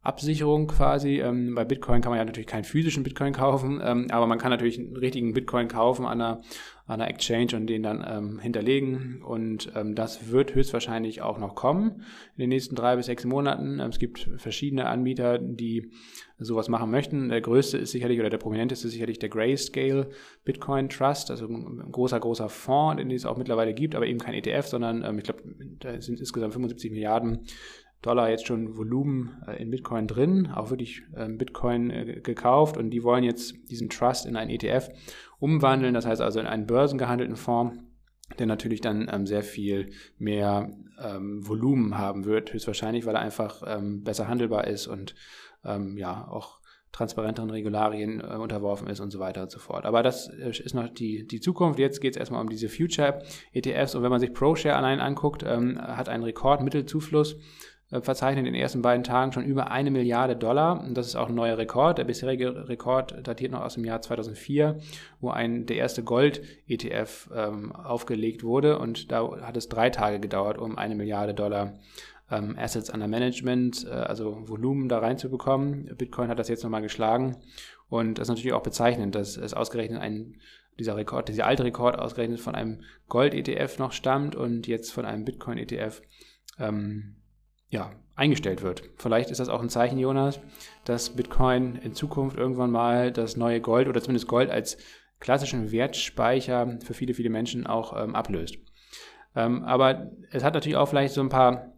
[0.00, 1.20] Absicherung quasi.
[1.20, 4.50] Ähm, bei Bitcoin kann man ja natürlich keinen physischen Bitcoin kaufen, ähm, aber man kann
[4.50, 6.40] natürlich einen richtigen Bitcoin kaufen an einer,
[6.86, 9.22] an einer Exchange und den dann ähm, hinterlegen.
[9.22, 12.02] Und ähm, das wird höchstwahrscheinlich auch noch kommen
[12.36, 13.80] in den nächsten drei bis sechs Monaten.
[13.80, 15.90] Ähm, es gibt verschiedene Anbieter, die
[16.38, 17.28] sowas machen möchten.
[17.28, 20.10] Der größte ist sicherlich oder der prominenteste ist sicherlich der Grayscale
[20.44, 24.34] Bitcoin Trust, also ein großer, großer Fonds, den es auch mittlerweile gibt, aber eben kein
[24.34, 25.42] ETF, sondern ähm, ich glaube,
[25.80, 27.40] da sind insgesamt 75 Milliarden
[28.02, 32.90] Dollar jetzt schon Volumen äh, in Bitcoin drin, auch wirklich ähm, Bitcoin äh, gekauft und
[32.90, 34.88] die wollen jetzt diesen Trust in einen ETF
[35.38, 37.78] umwandeln, das heißt also in einen börsengehandelten Fonds,
[38.38, 40.70] der natürlich dann ähm, sehr viel mehr
[41.02, 45.14] ähm, Volumen haben wird, höchstwahrscheinlich, weil er einfach besser handelbar ist und
[45.96, 46.58] ja auch
[46.92, 49.84] transparenteren Regularien äh, unterworfen ist und so weiter und so fort.
[49.84, 51.78] Aber das äh, ist noch die, die Zukunft.
[51.78, 55.44] Jetzt geht es erstmal um diese Future ETFs und wenn man sich ProShare allein anguckt,
[55.46, 57.36] ähm, hat einen Rekordmittelzufluss
[57.90, 60.84] äh, verzeichnet in den ersten beiden Tagen schon über eine Milliarde Dollar.
[60.90, 61.98] Das ist auch ein neuer Rekord.
[61.98, 64.78] Der bisherige Rekord datiert noch aus dem Jahr 2004,
[65.20, 68.78] wo ein, der erste Gold-ETF ähm, aufgelegt wurde.
[68.78, 71.78] Und da hat es drei Tage gedauert, um eine Milliarde Dollar
[72.30, 75.90] ähm, Assets under Management, äh, also Volumen da reinzubekommen.
[75.96, 77.36] Bitcoin hat das jetzt nochmal geschlagen.
[77.88, 80.36] Und das ist natürlich auch bezeichnend, dass es ausgerechnet ein
[80.78, 85.24] dieser Rekord, dieser alte Rekord ausgerechnet von einem Gold-ETF noch stammt und jetzt von einem
[85.24, 86.02] Bitcoin-ETF
[86.58, 87.16] ähm,
[87.70, 88.82] ja, eingestellt wird.
[88.96, 90.40] Vielleicht ist das auch ein Zeichen, Jonas,
[90.84, 94.76] dass Bitcoin in Zukunft irgendwann mal das neue Gold oder zumindest Gold als
[95.20, 98.56] klassischen Wertspeicher für viele, viele Menschen auch ähm, ablöst.
[99.36, 101.72] Ähm, aber es hat natürlich auch vielleicht so ein paar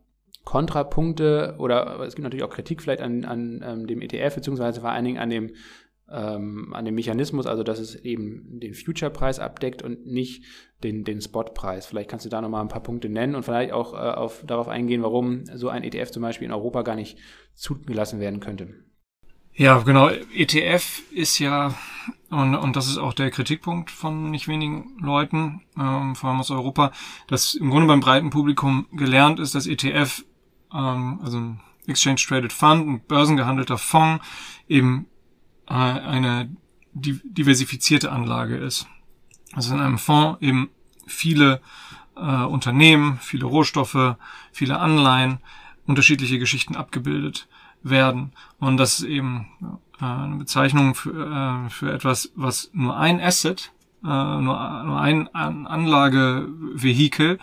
[0.44, 4.90] Kontrapunkte oder es gibt natürlich auch Kritik vielleicht an, an ähm, dem ETF, beziehungsweise vor
[4.90, 5.54] allen Dingen an dem
[6.12, 10.44] ähm, an dem Mechanismus, also dass es eben den Future-Preis abdeckt und nicht
[10.82, 11.86] den, den Spot-Preis.
[11.86, 14.68] Vielleicht kannst du da nochmal ein paar Punkte nennen und vielleicht auch äh, auf, darauf
[14.68, 17.18] eingehen, warum so ein ETF zum Beispiel in Europa gar nicht
[17.54, 18.74] zugelassen werden könnte.
[19.52, 20.08] Ja, genau.
[20.08, 21.74] ETF ist ja,
[22.30, 26.50] und, und das ist auch der Kritikpunkt von nicht wenigen Leuten, ähm, vor allem aus
[26.50, 26.92] Europa,
[27.26, 30.24] dass im Grunde beim breiten Publikum gelernt ist, dass ETF,
[30.72, 34.24] ähm, also ein Exchange Traded Fund, ein börsengehandelter Fonds,
[34.68, 35.06] eben
[35.74, 36.50] eine
[36.92, 38.86] diversifizierte Anlage ist.
[39.52, 40.70] Also in einem Fonds eben
[41.06, 41.60] viele
[42.16, 44.16] äh, Unternehmen, viele Rohstoffe,
[44.52, 45.38] viele Anleihen,
[45.86, 47.48] unterschiedliche Geschichten abgebildet
[47.82, 48.32] werden.
[48.58, 49.48] Und das ist eben
[50.00, 55.34] äh, eine Bezeichnung für, äh, für etwas, was nur ein Asset, äh, nur, nur ein
[55.34, 57.38] An Anlagevehikel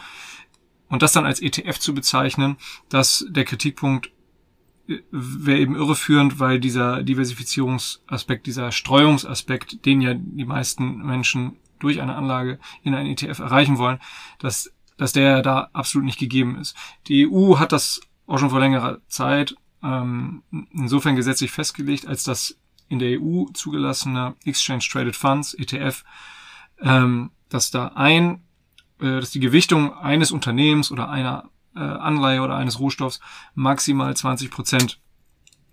[0.89, 2.57] und das dann als ETF zu bezeichnen,
[2.89, 4.11] dass der Kritikpunkt
[5.11, 12.15] wäre eben irreführend, weil dieser Diversifizierungsaspekt, dieser Streuungsaspekt, den ja die meisten Menschen durch eine
[12.15, 13.99] Anlage in einen ETF erreichen wollen,
[14.39, 16.75] dass, dass der da absolut nicht gegeben ist.
[17.07, 22.57] Die EU hat das auch schon vor längerer Zeit ähm, insofern gesetzlich festgelegt, als dass
[22.89, 26.03] in der EU zugelassene Exchange Traded Funds, ETF,
[26.81, 28.41] ähm, dass da ein,
[28.99, 33.19] äh, dass die Gewichtung eines Unternehmens oder einer äh, Anleihe oder eines Rohstoffs
[33.55, 34.99] maximal 20 Prozent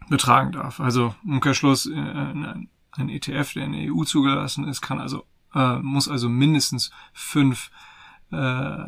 [0.09, 0.81] betragen darf.
[0.81, 1.95] Also Umkehrschluss, äh,
[2.97, 7.71] ein ETF, der in der EU zugelassen ist, kann also äh, muss also mindestens fünf
[8.31, 8.87] äh,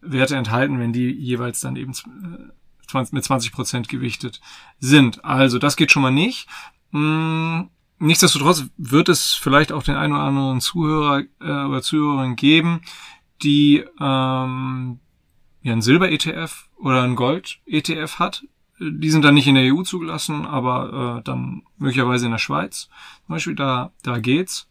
[0.00, 4.40] Werte enthalten, wenn die jeweils dann eben 20, mit 20 Prozent gewichtet
[4.78, 5.24] sind.
[5.24, 6.48] Also das geht schon mal nicht.
[6.92, 12.82] Hm, nichtsdestotrotz wird es vielleicht auch den einen oder anderen Zuhörer äh, oder Zuhörerin geben,
[13.42, 15.00] die ähm,
[15.64, 18.44] ja ein Silber-ETF oder ein Gold-ETF hat.
[18.78, 22.90] Die sind dann nicht in der EU zugelassen, aber äh, dann möglicherweise in der Schweiz.
[23.26, 24.68] Zum Beispiel, da, da geht's.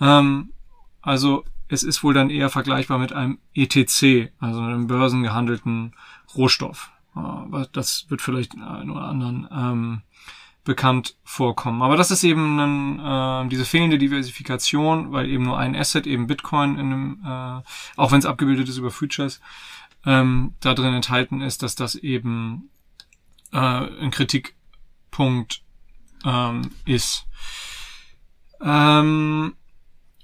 [0.00, 0.52] Ähm,
[1.02, 5.94] also es ist wohl dann eher vergleichbar mit einem ETC, also einem börsengehandelten
[6.34, 6.90] Rohstoff.
[7.14, 10.02] Aber das wird vielleicht einen oder anderen ähm,
[10.64, 11.82] bekannt vorkommen.
[11.82, 16.26] Aber das ist eben ein, äh, diese fehlende Diversifikation, weil eben nur ein Asset, eben
[16.26, 17.62] Bitcoin, in einem, äh,
[18.00, 19.40] auch wenn es abgebildet ist über Futures,
[20.04, 22.70] ähm, da drin enthalten ist, dass das eben
[23.52, 25.62] äh, ein Kritikpunkt
[26.24, 27.26] ähm, ist.
[28.60, 29.56] Ähm,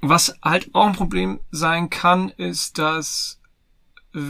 [0.01, 3.41] was halt auch ein Problem sein kann, ist, dass
[4.15, 4.21] äh,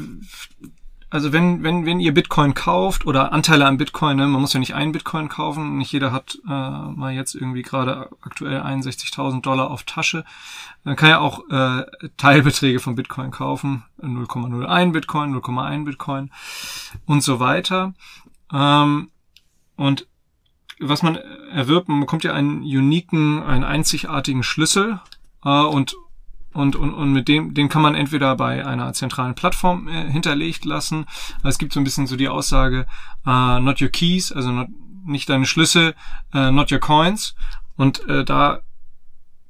[1.11, 4.61] also wenn, wenn, wenn ihr Bitcoin kauft oder Anteile an Bitcoin, ne, man muss ja
[4.61, 9.71] nicht einen Bitcoin kaufen, nicht jeder hat äh, mal jetzt irgendwie gerade aktuell 61.000 Dollar
[9.71, 10.25] auf Tasche,
[10.85, 11.87] dann kann ja auch äh,
[12.19, 16.31] Teilbeträge von Bitcoin kaufen, 0,01 Bitcoin, 0,1 Bitcoin
[17.07, 17.95] und so weiter.
[18.53, 19.11] Ähm,
[19.77, 20.07] und
[20.81, 25.01] was man erwirbt, man bekommt ja einen uniken, einen einzigartigen Schlüssel
[25.43, 25.97] äh, und
[26.53, 30.65] und, und, und mit dem, den kann man entweder bei einer zentralen Plattform äh, hinterlegt
[30.65, 31.07] lassen.
[31.45, 32.87] Es gibt so ein bisschen so die Aussage,
[33.27, 34.69] uh, not your keys, also not,
[35.05, 35.95] nicht deine Schlüssel,
[36.33, 37.35] äh, not your coins.
[37.77, 38.61] Und äh, da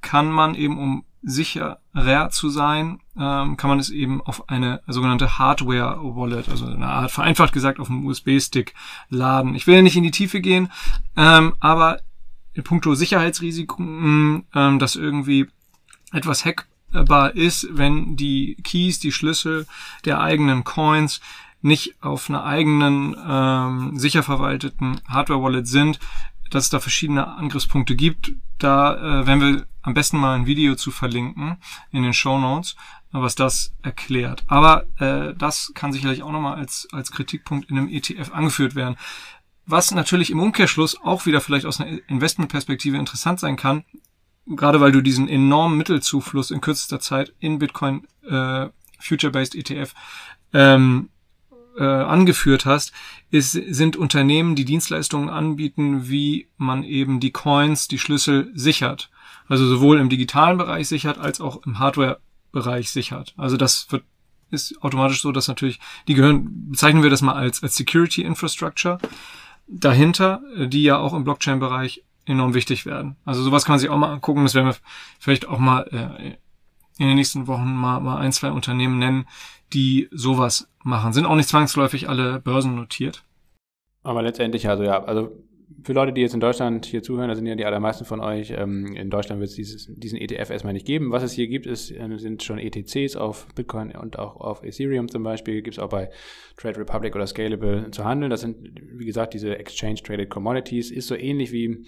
[0.01, 5.39] kann man eben, um sicherer zu sein, ähm, kann man es eben auf eine sogenannte
[5.39, 8.75] Hardware-Wallet, also eine Art vereinfacht gesagt auf einem USB-Stick
[9.09, 9.55] laden.
[9.55, 10.71] Ich will ja nicht in die Tiefe gehen,
[11.17, 12.01] ähm, aber
[12.55, 15.49] in puncto Sicherheitsrisiken, ähm, dass irgendwie
[16.13, 16.45] etwas
[16.93, 19.67] hackbar ist, wenn die Keys, die Schlüssel
[20.05, 21.21] der eigenen Coins
[21.61, 25.99] nicht auf einer eigenen ähm, sicher verwalteten Hardware-Wallet sind,
[26.51, 28.33] dass es da verschiedene Angriffspunkte gibt.
[28.59, 31.57] Da äh, werden wir am besten mal ein Video zu verlinken
[31.91, 32.77] in den Show Notes,
[33.11, 34.45] was das erklärt.
[34.47, 38.97] Aber äh, das kann sicherlich auch nochmal als, als Kritikpunkt in einem ETF angeführt werden.
[39.67, 43.85] Was natürlich im Umkehrschluss auch wieder vielleicht aus einer Investmentperspektive interessant sein kann,
[44.57, 49.95] gerade weil du diesen enormen Mittelzufluss in kürzester Zeit in Bitcoin äh, Future-Based ETF
[50.53, 51.11] ähm,
[51.77, 52.93] äh, angeführt hast,
[53.31, 59.11] ist, sind Unternehmen, die Dienstleistungen anbieten, wie man eben die Coins, die Schlüssel sichert.
[59.47, 63.35] Also sowohl im digitalen Bereich sichert als auch im Hardware-Bereich sichert.
[63.37, 64.05] Also das wird,
[64.51, 68.99] ist automatisch so, dass natürlich, die gehören, bezeichnen wir das mal als, als Security Infrastructure
[69.69, 73.17] dahinter, die ja auch im Blockchain-Bereich enorm wichtig werden.
[73.25, 74.45] Also sowas kann man sich auch mal angucken.
[74.45, 74.77] Das werden wir
[75.19, 76.37] vielleicht auch mal äh,
[76.99, 79.27] in den nächsten Wochen mal, mal ein, zwei Unternehmen nennen,
[79.73, 81.13] die sowas machen.
[81.13, 83.25] Sind auch nicht zwangsläufig alle Börsen notiert.
[84.03, 85.31] Aber letztendlich, also ja, also
[85.83, 88.53] für Leute, die jetzt in Deutschland hier zuhören, da sind ja die allermeisten von euch,
[88.57, 91.13] ähm, in Deutschland wird es diesen ETF erstmal nicht geben.
[91.13, 95.09] Was es hier gibt, ist, äh, sind schon ETCs auf Bitcoin und auch auf Ethereum
[95.09, 96.11] zum Beispiel, gibt es auch bei
[96.57, 98.31] Trade Republic oder Scalable zu handeln.
[98.31, 98.57] Das sind,
[98.93, 101.85] wie gesagt, diese Exchange Traded Commodities, ist so ähnlich wie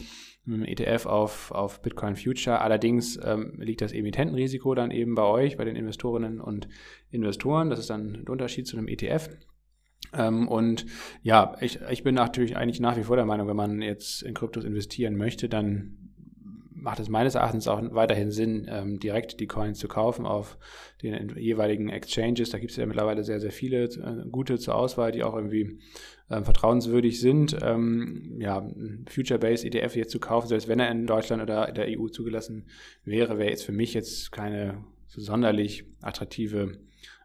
[0.46, 2.60] ETF auf, auf Bitcoin Future.
[2.60, 6.68] Allerdings ähm, liegt das Emittentenrisiko dann eben bei euch, bei den Investorinnen und
[7.10, 7.70] Investoren.
[7.70, 9.28] Das ist dann der Unterschied zu einem ETF.
[10.12, 10.86] Ähm, und
[11.22, 14.34] ja, ich, ich bin natürlich eigentlich nach wie vor der Meinung, wenn man jetzt in
[14.34, 15.96] Kryptos investieren möchte, dann
[16.80, 20.56] macht es meines Erachtens auch weiterhin Sinn, ähm, direkt die Coins zu kaufen auf
[21.02, 22.50] den jeweiligen Exchanges.
[22.50, 25.78] Da gibt es ja mittlerweile sehr, sehr viele äh, gute zur Auswahl, die auch irgendwie
[26.30, 27.56] ähm, vertrauenswürdig sind.
[27.62, 28.66] Ähm, ja,
[29.08, 32.66] Future-Based ETF jetzt zu kaufen, selbst wenn er in Deutschland oder der EU zugelassen
[33.04, 36.78] wäre, wäre jetzt für mich jetzt keine so sonderlich attraktive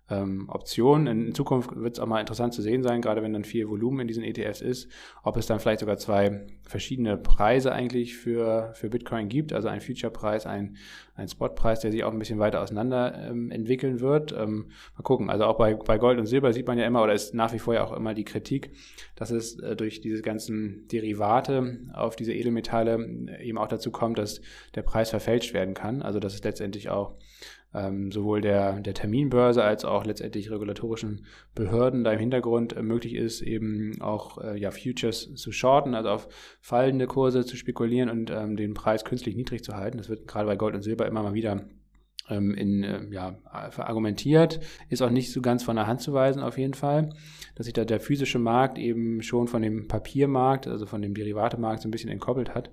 [0.09, 1.07] ähm, Option.
[1.07, 4.01] In Zukunft wird es auch mal interessant zu sehen sein, gerade wenn dann viel Volumen
[4.01, 4.89] in diesen ETFs ist,
[5.23, 9.81] ob es dann vielleicht sogar zwei verschiedene Preise eigentlich für, für Bitcoin gibt, also ein
[9.81, 10.77] Future-Preis, ein,
[11.15, 14.31] ein Spot-Preis, der sich auch ein bisschen weiter auseinander ähm, entwickeln wird.
[14.31, 17.13] Ähm, mal gucken, also auch bei, bei Gold und Silber sieht man ja immer, oder
[17.13, 18.71] ist nach wie vor ja auch immer die Kritik,
[19.15, 24.19] dass es äh, durch diese ganzen Derivate auf diese Edelmetalle äh, eben auch dazu kommt,
[24.19, 24.41] dass
[24.75, 26.03] der Preis verfälscht werden kann.
[26.03, 27.15] Also dass es letztendlich auch
[27.75, 33.15] ähm, sowohl der, der Terminbörse als auch letztendlich regulatorischen Behörden da im Hintergrund äh, möglich
[33.15, 36.27] ist, eben auch äh, ja, Futures zu shorten, also auf
[36.61, 39.97] fallende Kurse zu spekulieren und ähm, den Preis künstlich niedrig zu halten.
[39.97, 41.65] Das wird gerade bei Gold und Silber immer mal wieder
[42.29, 46.41] ähm, in, äh, ja, argumentiert, ist auch nicht so ganz von der Hand zu weisen
[46.41, 47.09] auf jeden Fall,
[47.55, 51.81] dass sich da der physische Markt eben schon von dem Papiermarkt, also von dem Derivatemarkt
[51.81, 52.71] so ein bisschen entkoppelt hat.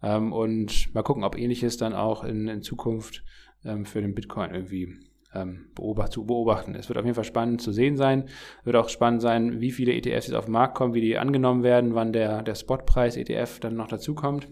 [0.00, 3.24] Ähm, und mal gucken, ob ähnliches dann auch in, in Zukunft
[3.64, 4.98] ähm, für den Bitcoin irgendwie
[5.34, 6.74] ähm, beobacht, zu beobachten.
[6.74, 8.28] Es wird auf jeden Fall spannend zu sehen sein.
[8.64, 11.62] Wird auch spannend sein, wie viele ETFs jetzt auf den Markt kommen, wie die angenommen
[11.62, 14.48] werden, wann der, der Spotpreis-ETF dann noch dazu kommt.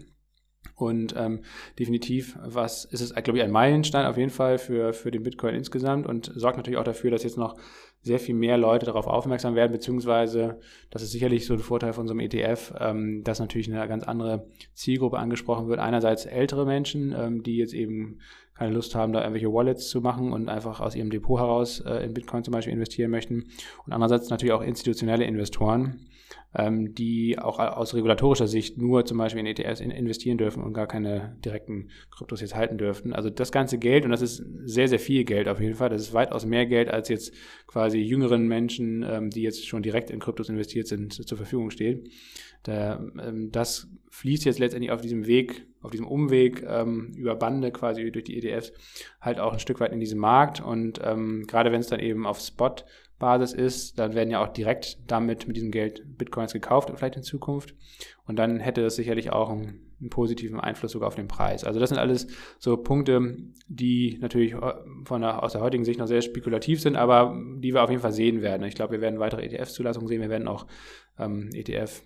[0.75, 1.41] Und ähm,
[1.79, 5.55] definitiv, was ist es, glaube ich, ein Meilenstein auf jeden Fall für, für den Bitcoin
[5.55, 7.57] insgesamt und sorgt natürlich auch dafür, dass jetzt noch
[8.01, 12.07] sehr viel mehr Leute darauf aufmerksam werden, beziehungsweise das ist sicherlich so ein Vorteil von
[12.07, 15.79] so einem ETF, ähm, dass natürlich eine ganz andere Zielgruppe angesprochen wird.
[15.79, 18.19] Einerseits ältere Menschen, ähm, die jetzt eben
[18.57, 22.03] keine Lust haben, da irgendwelche Wallets zu machen und einfach aus ihrem Depot heraus äh,
[22.05, 23.49] in Bitcoin zum Beispiel investieren möchten.
[23.85, 26.07] Und andererseits natürlich auch institutionelle Investoren,
[26.55, 30.73] ähm, die auch aus regulatorischer Sicht nur zum Beispiel in ETFs in investieren dürfen und
[30.73, 33.13] gar keine direkten Kryptos jetzt halten dürften.
[33.13, 36.01] Also das ganze Geld, und das ist sehr, sehr viel Geld auf jeden Fall, das
[36.01, 37.33] ist weitaus mehr Geld, als jetzt
[37.67, 42.09] quasi jüngeren Menschen, ähm, die jetzt schon direkt in Kryptos investiert sind, zur Verfügung steht.
[42.65, 47.71] Der, ähm, das fließt jetzt letztendlich auf diesem Weg, auf diesem Umweg ähm, über Bande
[47.71, 48.73] quasi durch die ETFs
[49.21, 50.59] halt auch ein Stück weit in diesen Markt.
[50.59, 52.41] Und ähm, gerade wenn es dann eben auf
[53.17, 57.23] Spot-Basis ist, dann werden ja auch direkt damit mit diesem Geld Bitcoins gekauft, vielleicht in
[57.23, 57.75] Zukunft.
[58.25, 61.63] Und dann hätte das sicherlich auch einen, einen positiven Einfluss sogar auf den Preis.
[61.63, 62.27] Also das sind alles
[62.59, 64.73] so Punkte, die natürlich äh,
[65.05, 68.01] von der, aus der heutigen Sicht noch sehr spekulativ sind, aber die wir auf jeden
[68.01, 68.65] Fall sehen werden.
[68.67, 70.67] Ich glaube, wir werden weitere ETF-Zulassungen sehen, wir werden auch
[71.17, 72.03] ähm, ETF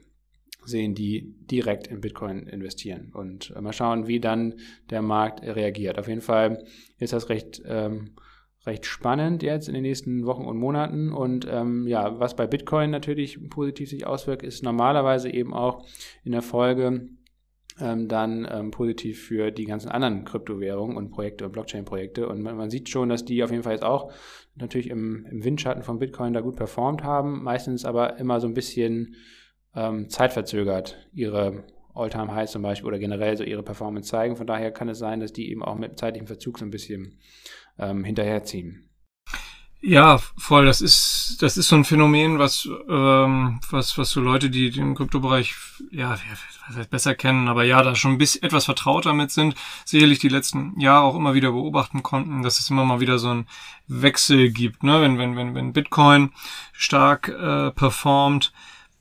[0.63, 3.12] sehen, die direkt in Bitcoin investieren.
[3.13, 4.56] Und äh, mal schauen, wie dann
[4.89, 5.97] der Markt reagiert.
[5.97, 6.63] Auf jeden Fall
[7.00, 8.12] ist das recht, ähm,
[8.65, 11.12] recht spannend jetzt in den nächsten Wochen und Monaten.
[11.12, 15.86] Und ähm, ja, was bei Bitcoin natürlich positiv sich auswirkt, ist normalerweise eben auch
[16.24, 17.10] in der Folge
[17.80, 22.27] ähm, dann ähm, positiv für die ganzen anderen Kryptowährungen und Projekte und Blockchain-Projekte.
[22.27, 24.12] Und man, man, sieht schon, dass die auf jeden Fall jetzt auch
[24.56, 28.54] natürlich im, im Windschatten von Bitcoin da gut performt haben, meistens aber immer so ein
[28.54, 29.15] bisschen
[29.75, 31.63] ähm, zeitverzögert ihre
[31.94, 34.35] All-Time-Highs zum Beispiel oder generell so ihre Performance zeigen.
[34.35, 37.19] Von daher kann es sein, dass die eben auch mit zeitlichem Verzug so ein bisschen
[37.78, 38.92] ähm, hinterherziehen.
[39.84, 40.65] Ja, voll.
[40.65, 44.94] Das ist, das ist so ein Phänomen, was, ähm, was, was so Leute, die den
[44.94, 45.56] Kryptobereich,
[45.90, 46.19] ja,
[46.92, 51.04] besser kennen, aber ja, da schon bisschen etwas vertraut damit sind, sicherlich die letzten Jahre
[51.04, 53.48] auch immer wieder beobachten konnten, dass es immer mal wieder so ein
[53.88, 55.02] Wechsel gibt, ne?
[55.02, 56.32] Wenn, wenn, wenn, wenn Bitcoin
[56.74, 58.54] stark äh, performt,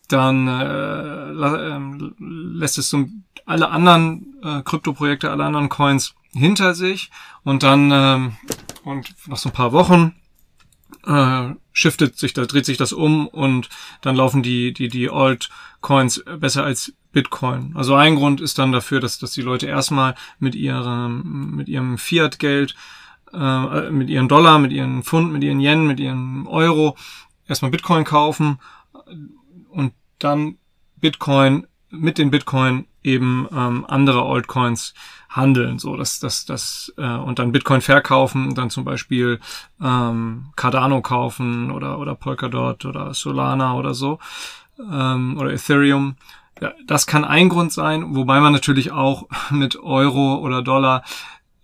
[0.09, 1.79] dann äh, äh,
[2.19, 3.07] lässt es so
[3.45, 7.11] alle anderen äh, Kryptoprojekte, alle anderen Coins hinter sich
[7.43, 8.37] und dann ähm,
[8.85, 10.15] und nach so ein paar Wochen
[11.07, 13.69] äh, shiftet sich da, dreht sich das um und
[14.01, 17.73] dann laufen die, die, die Altcoins besser als Bitcoin.
[17.75, 21.99] Also ein Grund ist dann dafür, dass, dass die Leute erstmal mit ihrem, mit ihrem
[21.99, 22.75] Fiat-Geld,
[23.33, 26.97] äh, mit ihren Dollar, mit ihren Pfund, mit ihren Yen, mit ihren Euro
[27.49, 28.61] erstmal Bitcoin kaufen
[29.71, 30.59] und dann
[30.97, 34.95] Bitcoin mit den Bitcoin eben ähm, andere Altcoins
[35.29, 39.41] handeln, so dass das das äh, und dann Bitcoin verkaufen, dann zum Beispiel
[39.81, 44.19] ähm, Cardano kaufen oder oder Polkadot oder Solana oder so
[44.79, 46.17] ähm, oder Ethereum.
[46.61, 51.03] Ja, das kann ein Grund sein, wobei man natürlich auch mit Euro oder Dollar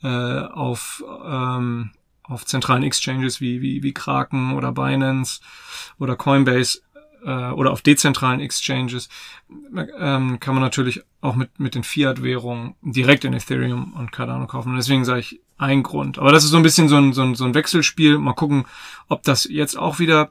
[0.02, 1.90] äh, auf ähm,
[2.28, 5.40] auf zentralen Exchanges wie, wie, wie Kraken oder Binance
[5.98, 6.80] oder Coinbase
[7.26, 9.08] äh, oder auf dezentralen Exchanges
[9.98, 14.70] ähm, kann man natürlich auch mit, mit den Fiat-Währungen direkt in Ethereum und Cardano kaufen.
[14.70, 16.18] Und deswegen sage ich ein Grund.
[16.18, 18.18] Aber das ist so ein bisschen so ein, so ein, so ein Wechselspiel.
[18.18, 18.64] Mal gucken,
[19.08, 20.30] ob das jetzt auch wieder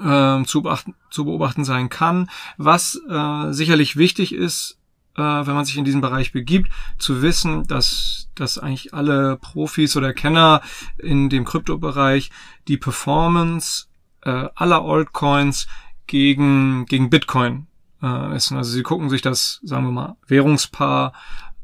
[0.00, 2.28] äh, zu, beachten, zu beobachten sein kann.
[2.56, 4.78] Was äh, sicherlich wichtig ist,
[5.16, 9.96] äh, wenn man sich in diesen Bereich begibt, zu wissen, dass, dass eigentlich alle Profis
[9.96, 10.62] oder Kenner
[10.98, 12.30] in dem Kryptobereich
[12.66, 13.86] die Performance
[14.22, 15.66] äh, aller Altcoins
[16.06, 17.66] gegen, gegen Bitcoin
[18.02, 18.52] äh, ist.
[18.52, 21.12] Also sie gucken sich das, sagen wir mal, Währungspaar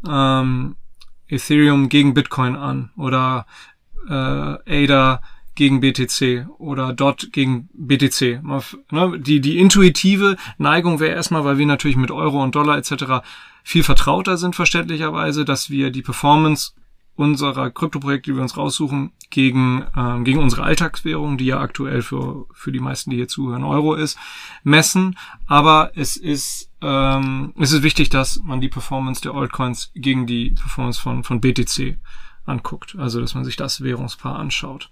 [0.07, 0.77] ähm,
[1.29, 3.47] Ethereum gegen Bitcoin an oder
[4.09, 5.21] äh, ADA
[5.55, 8.43] gegen BTC oder DOT gegen BTC.
[8.93, 13.27] Ne, die, die intuitive Neigung wäre erstmal, weil wir natürlich mit Euro und Dollar etc.
[13.65, 16.75] viel vertrauter sind, verständlicherweise, dass wir die Performance
[17.19, 22.47] unserer Kryptoprojekte, die wir uns raussuchen, gegen, ähm, gegen unsere Alltagswährung, die ja aktuell für,
[22.53, 24.17] für die meisten, die hier zuhören, Euro ist,
[24.63, 25.19] messen.
[25.47, 30.51] Aber es ist, ähm, es ist wichtig, dass man die Performance der Altcoins gegen die
[30.51, 31.99] Performance von, von BTC
[32.45, 32.95] anguckt.
[32.97, 34.91] Also, dass man sich das Währungspaar anschaut.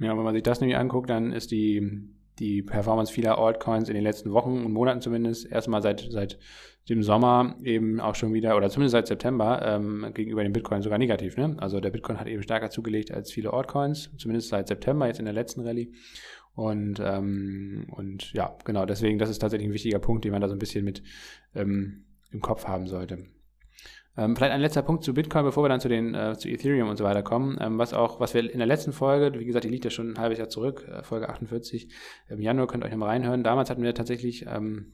[0.00, 2.02] Ja, wenn man sich das nämlich anguckt, dann ist die,
[2.40, 6.38] die Performance vieler Altcoins in den letzten Wochen und Monaten zumindest erstmal seit, seit
[6.88, 10.98] dem Sommer eben auch schon wieder, oder zumindest seit September, ähm, gegenüber dem Bitcoin sogar
[10.98, 11.36] negativ.
[11.36, 11.56] Ne?
[11.58, 15.26] Also der Bitcoin hat eben stärker zugelegt als viele Altcoins, zumindest seit September, jetzt in
[15.26, 15.92] der letzten Rallye.
[16.54, 20.48] Und, ähm, und ja, genau, deswegen, das ist tatsächlich ein wichtiger Punkt, den man da
[20.48, 21.02] so ein bisschen mit
[21.54, 23.26] ähm, im Kopf haben sollte.
[24.16, 26.88] Ähm, vielleicht ein letzter Punkt zu Bitcoin, bevor wir dann zu den äh, zu Ethereum
[26.88, 27.56] und so weiter kommen.
[27.60, 30.12] Ähm, was auch, was wir in der letzten Folge, wie gesagt, die liegt ja schon
[30.12, 31.88] ein halbes Jahr zurück, äh, Folge 48
[32.28, 33.44] im Januar könnt ihr euch nochmal reinhören.
[33.44, 34.92] Damals hatten wir tatsächlich ähm,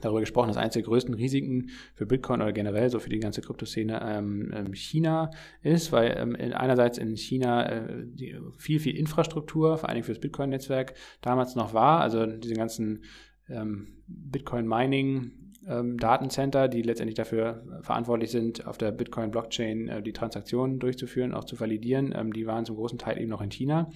[0.00, 3.40] darüber gesprochen, dass eines der größten Risiken für Bitcoin oder generell so für die ganze
[3.40, 5.30] Kryptoszene ähm, ähm China
[5.62, 8.06] ist, weil ähm, einerseits in China äh,
[8.56, 13.02] viel, viel Infrastruktur, vor allem für das Bitcoin-Netzwerk, damals noch war, also diese ganzen
[13.48, 15.32] ähm, Bitcoin-Mining,
[15.66, 21.44] ähm, Datencenter, die letztendlich dafür verantwortlich sind, auf der Bitcoin-Blockchain äh, die Transaktionen durchzuführen, auch
[21.44, 22.14] zu validieren.
[22.16, 23.90] Ähm, die waren zum großen Teil eben noch in China.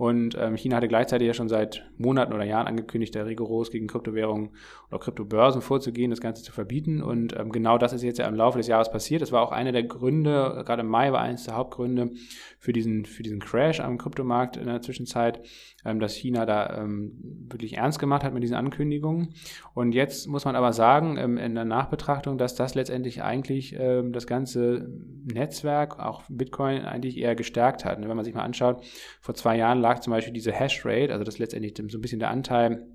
[0.00, 3.86] Und ähm, China hatte gleichzeitig ja schon seit Monaten oder Jahren angekündigt, da rigoros gegen
[3.86, 4.48] Kryptowährungen
[4.88, 7.02] oder Kryptobörsen vorzugehen, das Ganze zu verbieten.
[7.02, 9.20] Und ähm, genau das ist jetzt ja im Laufe des Jahres passiert.
[9.20, 12.12] Das war auch einer der Gründe, gerade im Mai war eines der Hauptgründe
[12.58, 15.42] für diesen, für diesen Crash am Kryptomarkt in der Zwischenzeit,
[15.84, 17.12] ähm, dass China da ähm,
[17.50, 19.34] wirklich ernst gemacht hat mit diesen Ankündigungen.
[19.74, 24.14] Und jetzt muss man aber sagen, ähm, in der Nachbetrachtung, dass das letztendlich eigentlich ähm,
[24.14, 24.88] das ganze
[25.24, 28.00] Netzwerk, auch Bitcoin, eigentlich eher gestärkt hat.
[28.00, 28.82] Wenn man sich mal anschaut,
[29.20, 32.20] vor zwei Jahren lag zum Beispiel diese Hashrate, also das ist letztendlich so ein bisschen
[32.20, 32.86] der Anteil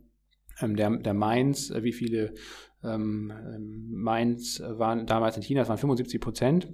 [0.62, 2.34] ähm, der, der Mines, äh, wie viele
[2.84, 3.34] ähm,
[3.90, 6.68] Mines waren damals in China, das waren 75 Prozent.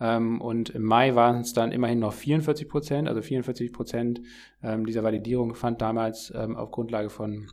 [0.00, 4.20] Ähm, und im Mai waren es dann immerhin noch 44 Prozent, also 44 Prozent
[4.62, 7.48] ähm, dieser Validierung fand damals ähm, auf Grundlage von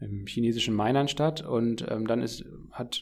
[0.00, 1.46] ähm, chinesischen Minern statt.
[1.46, 3.00] Und ähm, dann ist, hat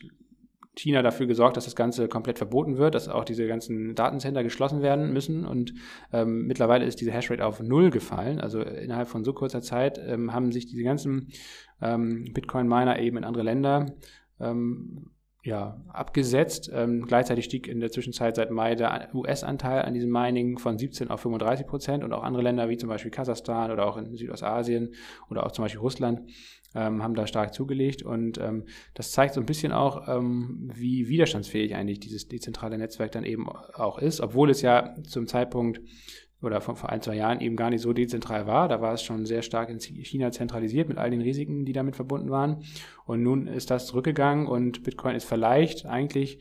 [0.77, 4.83] China dafür gesorgt, dass das Ganze komplett verboten wird, dass auch diese ganzen Datencenter geschlossen
[4.83, 5.47] werden müssen.
[5.47, 5.75] Und
[6.13, 8.41] ähm, mittlerweile ist diese Hashrate auf null gefallen.
[8.41, 11.29] Also innerhalb von so kurzer Zeit ähm, haben sich diese ganzen
[11.81, 13.95] ähm, Bitcoin-Miner eben in andere Länder
[14.41, 15.11] ähm,
[15.45, 16.71] ja, abgesetzt.
[16.73, 21.11] Ähm, gleichzeitig stieg in der Zwischenzeit seit Mai der US-Anteil an diesem Mining von 17
[21.11, 24.95] auf 35 Prozent und auch andere Länder wie zum Beispiel Kasachstan oder auch in Südostasien
[25.31, 26.23] oder auch zum Beispiel Russland
[26.75, 28.65] ähm, haben da stark zugelegt und ähm,
[28.95, 33.49] das zeigt so ein bisschen auch, ähm, wie widerstandsfähig eigentlich dieses dezentrale Netzwerk dann eben
[33.49, 35.81] auch ist, obwohl es ja zum Zeitpunkt
[36.43, 38.69] oder vor, vor ein, zwei Jahren eben gar nicht so dezentral war.
[38.69, 41.97] Da war es schon sehr stark in China zentralisiert mit all den Risiken, die damit
[41.97, 42.65] verbunden waren.
[43.07, 46.39] Und nun ist das zurückgegangen und Bitcoin ist vielleicht eigentlich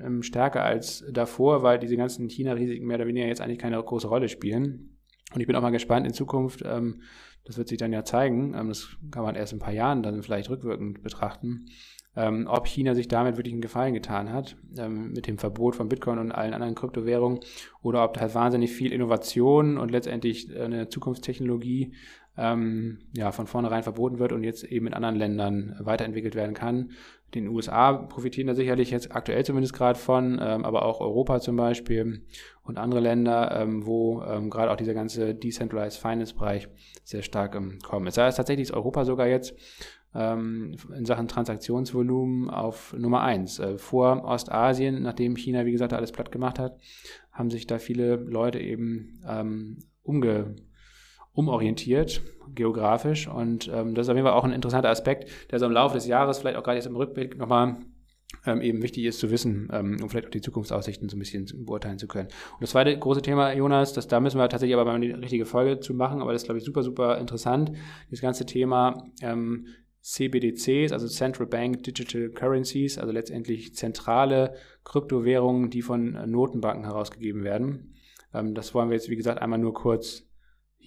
[0.00, 4.08] ähm, stärker als davor, weil diese ganzen China-Risiken mehr oder weniger jetzt eigentlich keine große
[4.08, 4.98] Rolle spielen.
[5.34, 7.02] Und ich bin auch mal gespannt in Zukunft, ähm,
[7.48, 10.02] das wird sich dann ja zeigen, ähm, das kann man erst in ein paar Jahren
[10.02, 11.66] dann vielleicht rückwirkend betrachten,
[12.14, 15.88] ähm, ob China sich damit wirklich einen Gefallen getan hat, ähm, mit dem Verbot von
[15.88, 17.40] Bitcoin und allen anderen Kryptowährungen,
[17.82, 21.94] oder ob da halt wahnsinnig viel Innovation und letztendlich eine Zukunftstechnologie
[22.40, 26.92] ja, von vornherein verboten wird und jetzt eben in anderen Ländern weiterentwickelt werden kann.
[27.34, 31.56] Den USA profitieren da sicherlich jetzt aktuell zumindest gerade von, ähm, aber auch Europa zum
[31.56, 32.22] Beispiel
[32.62, 36.68] und andere Länder, ähm, wo ähm, gerade auch dieser ganze Decentralized Finance Bereich
[37.04, 38.08] sehr stark ähm, kommt.
[38.08, 39.54] Es ist tatsächlich Europa sogar jetzt
[40.14, 43.58] ähm, in Sachen Transaktionsvolumen auf Nummer eins.
[43.58, 46.78] Äh, vor Ostasien, nachdem China, wie gesagt, alles platt gemacht hat,
[47.30, 50.56] haben sich da viele Leute eben ähm, umge
[51.38, 52.20] umorientiert,
[52.56, 53.28] geografisch.
[53.28, 55.94] Und ähm, das ist auf jeden Fall auch ein interessanter Aspekt, der so im Laufe
[55.94, 57.76] des Jahres, vielleicht auch gerade jetzt im Rückblick nochmal
[58.44, 61.46] ähm, eben wichtig ist zu wissen, ähm, um vielleicht auch die Zukunftsaussichten so ein bisschen
[61.64, 62.26] beurteilen zu können.
[62.26, 65.46] Und das zweite große Thema, Jonas, das, da müssen wir tatsächlich aber mal eine richtige
[65.46, 67.70] Folge zu machen, aber das ist, glaube ich, super, super interessant.
[68.10, 69.68] Das ganze Thema ähm,
[70.00, 77.94] CBDCs, also Central Bank Digital Currencies, also letztendlich zentrale Kryptowährungen, die von Notenbanken herausgegeben werden.
[78.34, 80.27] Ähm, das wollen wir jetzt, wie gesagt, einmal nur kurz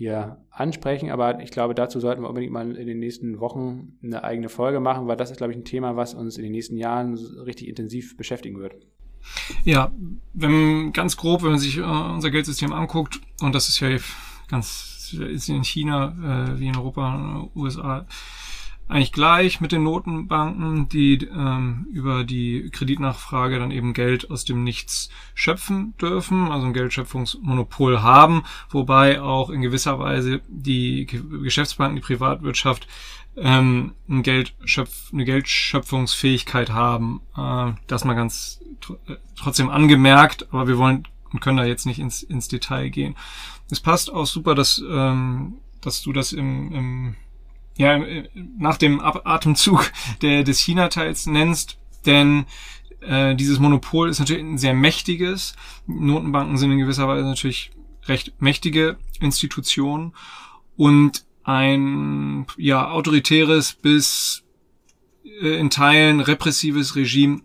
[0.02, 4.24] hier ansprechen, aber ich glaube, dazu sollten wir unbedingt mal in den nächsten Wochen eine
[4.24, 6.76] eigene Folge machen, weil das ist, glaube ich, ein Thema, was uns in den nächsten
[6.76, 8.76] Jahren richtig intensiv beschäftigen wird.
[9.64, 9.92] Ja,
[10.34, 13.90] wenn ganz grob, wenn man sich äh, unser Geldsystem anguckt, und das ist ja
[14.48, 16.16] ganz, ist in China
[16.56, 18.08] äh, wie in Europa, USA,
[18.92, 24.64] eigentlich gleich mit den Notenbanken, die ähm, über die Kreditnachfrage dann eben Geld aus dem
[24.64, 32.02] Nichts schöpfen dürfen, also ein Geldschöpfungsmonopol haben, wobei auch in gewisser Weise die Geschäftsbanken, die
[32.02, 32.88] Privatwirtschaft
[33.38, 37.22] ähm, ein Geldschöpf eine Geldschöpfungsfähigkeit haben.
[37.38, 41.86] Äh, das mal ganz tr äh, trotzdem angemerkt, aber wir wollen und können da jetzt
[41.86, 43.16] nicht ins, ins Detail gehen.
[43.70, 47.16] Es passt auch super, dass, ähm, dass du das im, im
[47.78, 48.00] ja,
[48.58, 49.92] nach dem Atemzug
[50.22, 52.46] der, des China-Teils nennst, denn
[53.02, 55.56] äh, dieses Monopol ist natürlich ein sehr mächtiges.
[55.88, 57.72] Notenbanken sind in gewisser Weise natürlich
[58.06, 60.14] recht mächtige Institutionen
[60.76, 64.44] und ein ja autoritäres bis
[65.42, 67.42] äh, in Teilen repressives Regime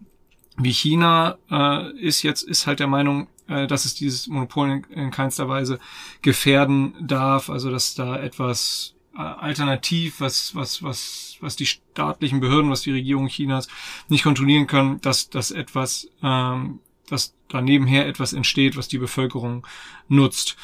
[0.59, 4.85] wie China äh, ist jetzt ist halt der Meinung, äh, dass es dieses Monopol in,
[4.85, 5.79] in keinster Weise
[6.23, 12.71] gefährden darf, also dass da etwas äh, alternativ, was, was, was, was die staatlichen Behörden,
[12.71, 13.69] was die Regierung Chinas
[14.09, 19.67] nicht kontrollieren können, dass, dass etwas, ähm, dass da nebenher etwas entsteht, was die Bevölkerung
[20.09, 20.57] nutzt.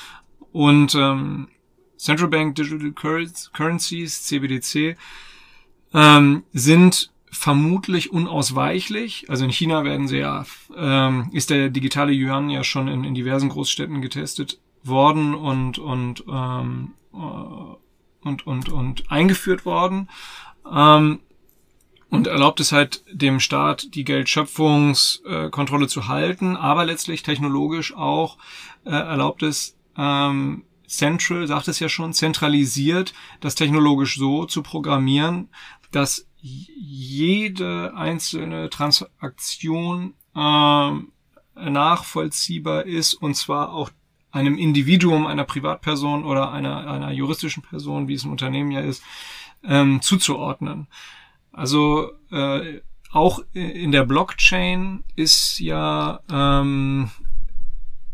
[0.52, 1.48] Und ähm,
[1.96, 2.92] Central Bank Digital
[3.52, 4.96] Currencies, CBDC,
[5.94, 9.26] ähm, sind vermutlich unausweichlich.
[9.30, 10.44] Also in China werden sie ja,
[10.76, 16.24] ähm, ist der digitale Yuan ja schon in, in diversen Großstädten getestet worden und, und
[16.28, 17.76] ähm, äh,
[18.22, 20.08] und, und, und eingeführt worden.
[20.70, 21.20] Ähm,
[22.10, 28.36] und erlaubt es halt dem Staat, die Geldschöpfungskontrolle äh, zu halten, aber letztlich technologisch auch
[28.84, 35.48] äh, erlaubt es ähm, Central, sagt es ja schon, zentralisiert, das technologisch so zu programmieren,
[35.90, 40.90] dass jede einzelne Transaktion äh,
[41.54, 43.90] nachvollziehbar ist und zwar auch
[44.32, 49.02] einem Individuum, einer Privatperson oder einer, einer juristischen Person, wie es im Unternehmen ja ist,
[49.62, 50.88] ähm, zuzuordnen.
[51.52, 52.80] Also äh,
[53.12, 57.10] auch in der Blockchain ist ja ähm,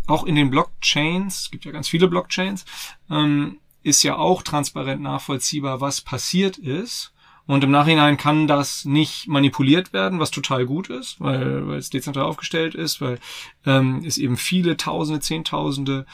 [0.09, 2.65] auch in den Blockchains, es gibt ja ganz viele Blockchains,
[3.09, 7.13] ähm, ist ja auch transparent nachvollziehbar, was passiert ist.
[7.49, 11.89] Und im Nachhinein kann das nicht manipuliert werden, was total gut ist, weil, weil es
[11.89, 13.19] dezentral aufgestellt ist, weil
[13.65, 16.05] ähm, es eben viele Tausende, Zehntausende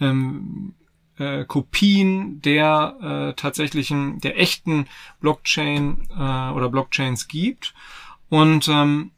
[0.00, 0.74] ähm,
[1.18, 4.86] äh, Kopien der äh, tatsächlichen, der echten
[5.18, 7.74] Blockchain äh, oder Blockchains gibt.
[8.28, 9.10] Und ähm,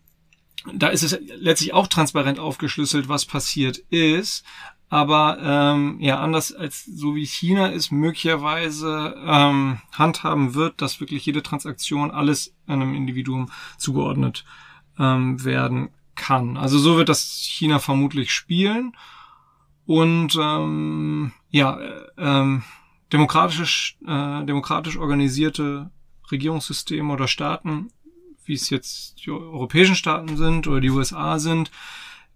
[0.73, 4.47] da ist es letztlich auch transparent aufgeschlüsselt, was passiert ist.
[4.89, 11.27] Aber ähm, ja, anders als so wie China es möglicherweise ähm, handhaben wird, dass wirklich
[11.27, 14.45] jede Transaktion alles einem Individuum zugeordnet
[14.99, 16.57] ähm, werden kann.
[16.57, 18.97] Also so wird das China vermutlich spielen.
[19.87, 22.63] Und ähm, ja, äh, ähm,
[23.13, 25.91] demokratisch, äh, demokratisch organisierte
[26.31, 27.91] Regierungssysteme oder Staaten,
[28.45, 31.71] wie es jetzt die europäischen Staaten sind oder die USA sind,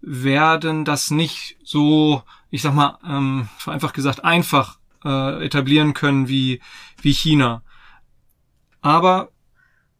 [0.00, 6.60] werden das nicht so, ich sag mal, ähm, vereinfacht gesagt, einfach äh, etablieren können wie,
[7.00, 7.62] wie China.
[8.80, 9.30] Aber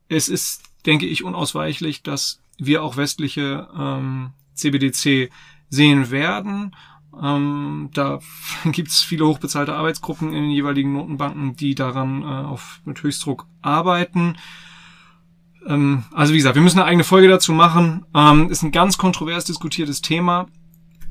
[0.09, 5.30] es ist, denke ich, unausweichlich, dass wir auch westliche ähm, CBDC
[5.68, 6.76] sehen werden.
[7.20, 8.20] Ähm, da
[8.64, 13.46] gibt es viele hochbezahlte Arbeitsgruppen in den jeweiligen Notenbanken, die daran äh, auf, mit Höchstdruck
[13.62, 14.36] arbeiten.
[15.66, 18.05] Ähm, also wie gesagt, wir müssen eine eigene Folge dazu machen.
[18.14, 20.46] Ähm, ist ein ganz kontrovers diskutiertes Thema,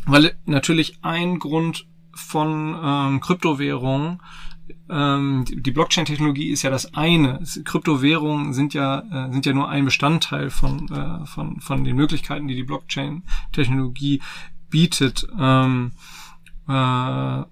[0.05, 4.19] weil natürlich ein Grund von ähm, Kryptowährungen
[4.89, 7.39] ähm, die Blockchain-Technologie ist ja das eine.
[7.63, 12.47] Kryptowährungen sind ja äh, sind ja nur ein Bestandteil von äh, von von den Möglichkeiten,
[12.47, 14.21] die die Blockchain-Technologie
[14.69, 15.27] bietet.
[15.39, 15.91] Ähm,
[16.67, 17.43] äh,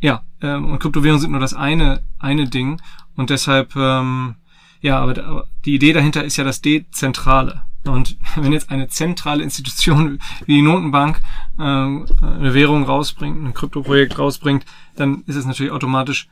[0.00, 2.80] ja, ähm, und Kryptowährungen sind nur das eine eine Ding
[3.16, 4.36] und deshalb ähm,
[4.80, 7.62] ja, aber, aber die Idee dahinter ist ja das Dezentrale.
[7.88, 11.20] Und wenn jetzt eine zentrale Institution wie die Notenbank
[11.58, 14.64] äh, eine Währung rausbringt, ein Kryptoprojekt rausbringt,
[14.96, 16.28] dann ist es natürlich automatisch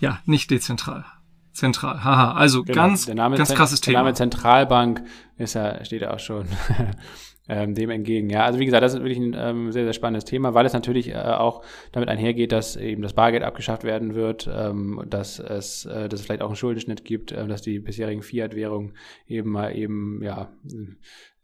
[0.00, 1.04] ja nicht dezentral.
[1.52, 2.04] Zentral.
[2.04, 2.32] Haha.
[2.32, 2.82] Also genau.
[2.82, 3.94] ganz, ganz krasses Thema.
[3.94, 5.02] Der Name Zentralbank
[5.38, 6.46] ist ja, steht ja auch schon
[7.48, 8.30] ähm, dem entgegen.
[8.30, 10.72] Ja, also wie gesagt, das ist wirklich ein ähm, sehr, sehr spannendes Thema, weil es
[10.72, 15.84] natürlich äh, auch damit einhergeht, dass eben das Bargeld abgeschafft werden wird, ähm, dass es,
[15.86, 18.94] äh, dass es vielleicht auch einen Schuldenschnitt gibt, äh, dass die bisherigen Fiat-Währungen
[19.26, 20.52] eben mal eben, ja,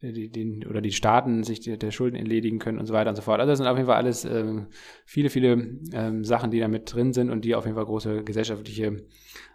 [0.03, 3.16] die, den, oder die Staaten sich der, der Schulden entledigen können und so weiter und
[3.16, 3.38] so fort.
[3.38, 4.66] Also das sind auf jeden Fall alles ähm,
[5.05, 8.24] viele, viele ähm, Sachen, die da mit drin sind und die auf jeden Fall große
[8.24, 8.96] gesellschaftliche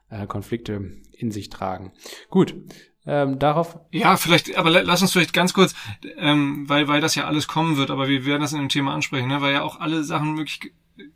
[0.09, 1.91] äh, Konflikte in sich tragen.
[2.29, 2.55] Gut,
[3.07, 3.79] ähm, darauf.
[3.91, 5.73] Ja, vielleicht, aber lass uns vielleicht ganz kurz,
[6.17, 8.93] ähm, weil, weil das ja alles kommen wird, aber wir werden das in dem Thema
[8.93, 9.41] ansprechen, ne?
[9.41, 10.73] weil ja auch alle Sachen möglich,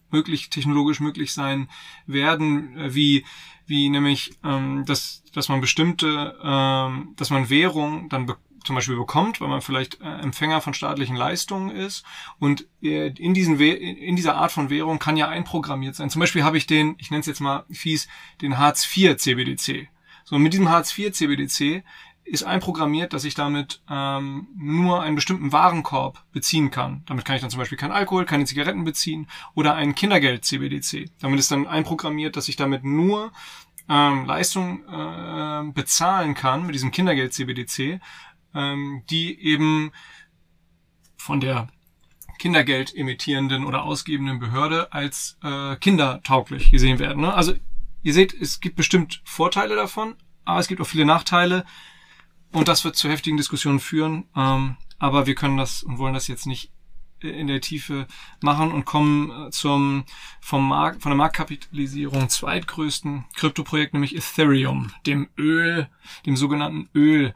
[0.09, 1.69] möglich technologisch möglich sein
[2.07, 3.25] werden, äh, wie,
[3.65, 8.95] wie nämlich, ähm, dass, dass man bestimmte, ähm, dass man Währung dann be zum Beispiel
[8.95, 12.05] bekommt, weil man vielleicht äh, Empfänger von staatlichen Leistungen ist.
[12.37, 16.11] Und äh, in, diesen in dieser Art von Währung kann ja einprogrammiert sein.
[16.11, 18.07] Zum Beispiel habe ich den, ich nenne es jetzt mal fies,
[18.39, 19.89] den Hartz IV CBDC.
[20.31, 21.83] So, mit diesem Hartz IV CBDC
[22.23, 27.03] ist einprogrammiert, dass ich damit ähm, nur einen bestimmten Warenkorb beziehen kann.
[27.05, 31.11] Damit kann ich dann zum Beispiel kein Alkohol, keine Zigaretten beziehen oder ein Kindergeld CBDC.
[31.19, 33.33] Damit ist dann einprogrammiert, dass ich damit nur
[33.89, 37.99] ähm, Leistung äh, bezahlen kann mit diesem Kindergeld CBDC,
[38.55, 39.91] ähm, die eben
[41.17, 41.67] von der
[42.39, 47.21] Kindergeld emittierenden oder ausgebenden Behörde als äh, kindertauglich gesehen werden.
[47.21, 47.33] Ne?
[47.33, 47.53] Also
[48.03, 51.65] Ihr seht, es gibt bestimmt Vorteile davon, aber es gibt auch viele Nachteile
[52.51, 54.25] und das wird zu heftigen Diskussionen führen.
[54.35, 56.71] Ähm, aber wir können das und wollen das jetzt nicht
[57.19, 58.07] in der Tiefe
[58.41, 60.05] machen und kommen äh, zum
[60.39, 65.87] vom Markt, von der Marktkapitalisierung zweitgrößten Kryptoprojekt, nämlich Ethereum, dem Öl,
[66.25, 67.33] dem sogenannten Öl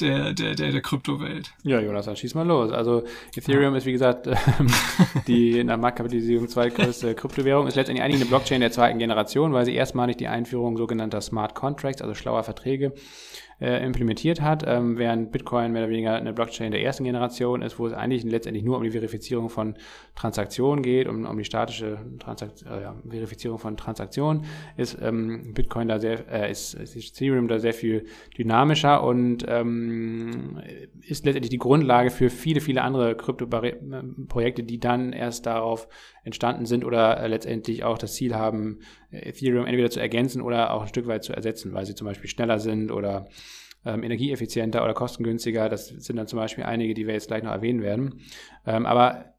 [0.00, 1.52] der, der, der, der Kryptowelt.
[1.62, 2.72] Ja, Jonas, dann schieß mal los.
[2.72, 3.78] Also Ethereum ja.
[3.78, 4.68] ist, wie gesagt, ähm,
[5.26, 9.64] die in der Marktkapitalisierung zweitgrößte Kryptowährung, ist letztendlich eigentlich eine Blockchain der zweiten Generation, weil
[9.64, 12.92] sie erstmalig die Einführung sogenannter Smart Contracts, also schlauer Verträge,
[13.60, 17.78] äh, implementiert hat, ähm, während Bitcoin mehr oder weniger eine Blockchain der ersten Generation ist,
[17.78, 19.74] wo es eigentlich letztendlich nur um die Verifizierung von
[20.14, 24.44] Transaktionen geht, um, um die statische Transakt äh, Verifizierung von Transaktionen,
[24.76, 28.04] ist ähm, Bitcoin da sehr, äh, ist, ist Ethereum da sehr viel
[28.36, 30.60] dynamischer und ähm,
[31.06, 35.88] ist letztendlich die Grundlage für viele, viele andere Krypto-Projekte, die dann erst darauf
[36.26, 40.82] entstanden sind oder äh, letztendlich auch das Ziel haben, Ethereum entweder zu ergänzen oder auch
[40.82, 43.28] ein Stück weit zu ersetzen, weil sie zum Beispiel schneller sind oder
[43.84, 45.68] ähm, energieeffizienter oder kostengünstiger.
[45.68, 48.20] Das sind dann zum Beispiel einige, die wir jetzt gleich noch erwähnen werden.
[48.66, 49.36] Ähm, aber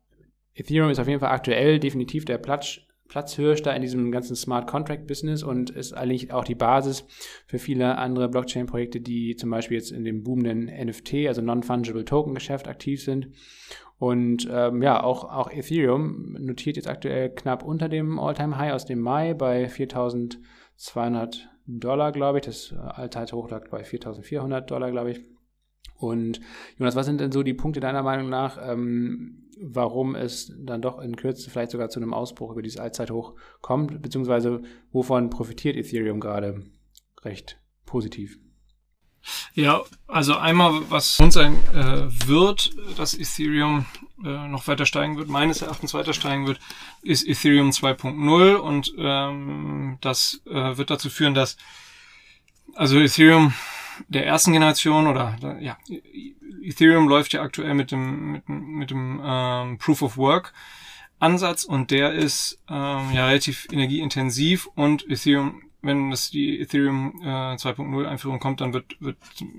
[0.56, 2.80] Ethereum ist auf jeden Fall aktuell definitiv der Platz,
[3.10, 7.06] Platzhirsch da in diesem ganzen Smart Contract Business und ist eigentlich auch die Basis
[7.48, 12.34] für viele andere Blockchain-Projekte, die zum Beispiel jetzt in dem boomenden NFT, also Non-Fungible Token
[12.34, 13.30] Geschäft aktiv sind.
[14.00, 19.00] Und ähm, ja, auch, auch Ethereum notiert jetzt aktuell knapp unter dem All-Time-High aus dem
[19.00, 22.46] Mai bei 4200 Dollar, glaube ich.
[22.46, 25.26] Das Allzeithoch lag bei 4400 Dollar, glaube ich.
[25.96, 26.40] Und
[26.78, 31.00] Jonas, was sind denn so die Punkte deiner Meinung nach, ähm, warum es dann doch
[31.00, 36.20] in Kürze vielleicht sogar zu einem Ausbruch über dieses Allzeithoch kommt, beziehungsweise wovon profitiert Ethereum
[36.20, 36.66] gerade
[37.24, 38.40] recht positiv?
[39.54, 43.86] Ja, also einmal, was uns sein äh, wird, dass Ethereum
[44.24, 46.60] äh, noch weiter steigen wird, meines Erachtens weiter steigen wird,
[47.02, 51.58] ist Ethereum 2.0 und ähm, das äh, wird dazu führen, dass
[52.76, 53.54] also Ethereum
[54.08, 55.78] der ersten Generation oder ja,
[56.62, 60.54] Ethereum läuft ja aktuell mit dem mit, mit dem ähm, Proof of Work
[61.20, 67.56] Ansatz und der ist ähm, ja relativ energieintensiv und Ethereum wenn das die Ethereum äh,
[67.56, 69.18] 2.0 Einführung kommt, dann wird, wird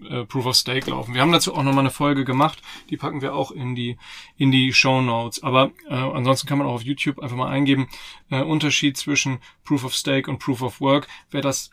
[0.08, 1.14] äh, Proof of Stake laufen.
[1.14, 3.96] Wir haben dazu auch nochmal eine Folge gemacht, die packen wir auch in die
[4.36, 5.42] in die Show Notes.
[5.42, 7.88] Aber äh, ansonsten kann man auch auf YouTube einfach mal eingeben
[8.30, 11.08] äh, Unterschied zwischen Proof of Stake und Proof of Work.
[11.30, 11.70] Wer das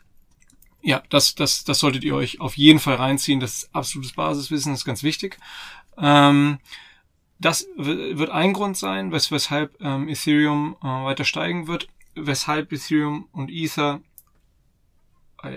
[0.82, 3.40] ja, das, das, das solltet ihr euch auf jeden Fall reinziehen.
[3.40, 5.38] Das ist absolutes Basiswissen, das ist ganz wichtig.
[5.98, 6.58] Ähm,
[7.38, 13.28] das wird ein Grund sein, wes weshalb ähm, Ethereum äh, weiter steigen wird, weshalb Ethereum
[13.32, 14.00] und Ether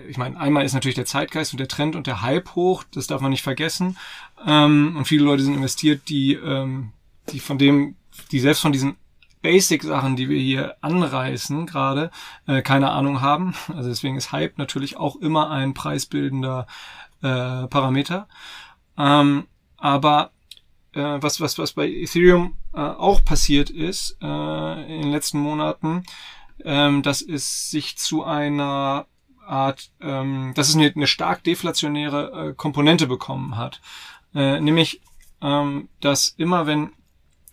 [0.08, 3.08] ich meine, einmal ist natürlich der Zeitgeist und der Trend und der Hype hoch, das
[3.08, 3.98] darf man nicht vergessen.
[4.46, 6.94] Ähm, und viele Leute sind investiert, die, ähm,
[7.30, 7.96] die von dem,
[8.32, 8.98] die selbst von diesen
[9.42, 12.12] Basic-Sachen, die wir hier anreißen, gerade
[12.46, 13.54] äh, keine Ahnung haben.
[13.70, 16.68] Also deswegen ist Hype natürlich auch immer ein preisbildender
[17.22, 18.28] äh, Parameter.
[18.98, 20.32] Ähm, aber
[20.94, 26.04] äh, was, was, was bei Ethereum äh, auch passiert ist äh, in den letzten Monaten,
[26.64, 29.06] ähm, dass es sich zu einer
[29.50, 33.82] Art, ähm, dass es eine, eine stark deflationäre äh, Komponente bekommen hat.
[34.34, 35.02] Äh, nämlich,
[35.42, 36.92] ähm, dass immer wenn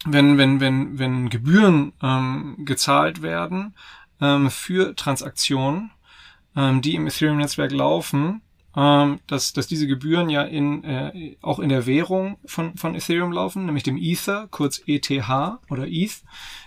[0.05, 3.75] wenn, wenn, wenn, wenn Gebühren ähm, gezahlt werden
[4.21, 5.91] ähm, für Transaktionen,
[6.55, 8.43] ähm, die im Ethereum-Netzwerk laufen,
[8.77, 13.33] ähm, dass, dass diese Gebühren ja in, äh, auch in der Währung von, von Ethereum
[13.33, 15.11] laufen, nämlich dem Ether, kurz ETH
[15.70, 16.22] oder ETH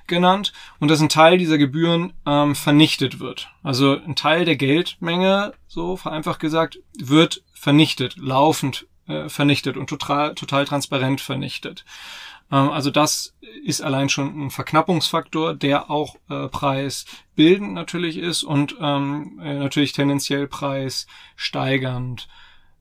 [0.08, 3.52] genannt, und dass ein Teil dieser Gebühren ähm, vernichtet wird.
[3.62, 10.34] Also ein Teil der Geldmenge, so vereinfacht gesagt, wird vernichtet, laufend äh, vernichtet und total,
[10.36, 11.86] total transparent vernichtet.
[12.52, 18.76] Ähm, also das ist allein schon ein Verknappungsfaktor, der auch äh, preisbildend natürlich ist und
[18.80, 22.28] ähm, äh, natürlich tendenziell preissteigernd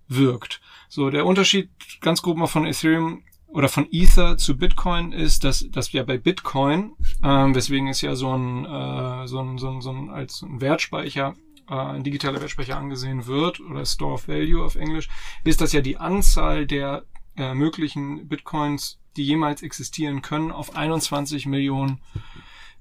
[0.09, 0.61] wirkt.
[0.89, 5.67] So, der Unterschied ganz grob mal von Ethereum oder von Ether zu Bitcoin ist, dass,
[5.71, 6.93] dass wir bei Bitcoin,
[7.23, 10.61] ähm, weswegen es ja so ein, äh, so ein, so ein, so ein als ein
[10.61, 11.35] Wertspeicher
[11.69, 15.09] äh, ein digitaler Wertspeicher angesehen wird oder Store of Value auf Englisch,
[15.45, 17.05] ist, dass ja die Anzahl der
[17.37, 22.01] äh, möglichen Bitcoins die jemals existieren können, auf 21 Millionen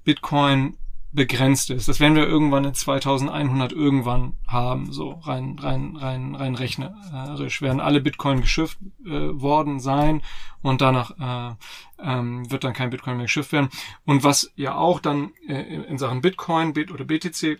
[0.04, 0.78] Bitcoin
[1.12, 1.88] begrenzt ist.
[1.88, 7.80] Das werden wir irgendwann in 2100 irgendwann haben, so rein rein rein rein rechnerisch werden
[7.80, 10.22] alle Bitcoin geschifft äh, worden sein
[10.60, 11.54] und danach äh,
[12.02, 13.70] ähm, wird dann kein Bitcoin mehr geschifft werden.
[14.04, 17.58] Und was ja auch dann äh, in Sachen Bitcoin oder BTC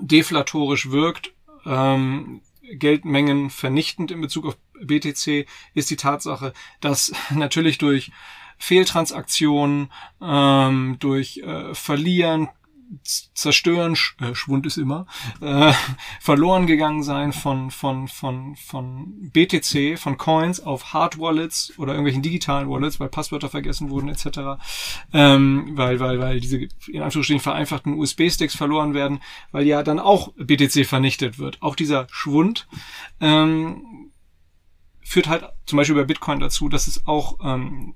[0.00, 1.34] deflatorisch wirkt,
[1.66, 8.12] ähm, Geldmengen vernichtend in Bezug auf BTC ist die Tatsache, dass natürlich durch
[8.58, 12.48] Fehltransaktionen, ähm, durch äh, Verlieren,
[13.02, 15.06] zerstören, äh, Schwund ist immer,
[15.40, 15.72] äh,
[16.20, 22.22] verloren gegangen sein von, von, von, von BTC, von Coins auf Hard Wallets oder irgendwelchen
[22.22, 24.62] digitalen Wallets, weil Passwörter vergessen wurden etc.
[25.12, 29.20] Ähm, weil, weil, weil diese in Anführungsstrichen vereinfachten USB-Sticks verloren werden,
[29.50, 31.60] weil ja dann auch BTC vernichtet wird.
[31.62, 32.66] Auch dieser Schwund
[33.20, 34.01] ähm,
[35.02, 37.94] führt halt zum Beispiel bei Bitcoin dazu, dass es auch ähm,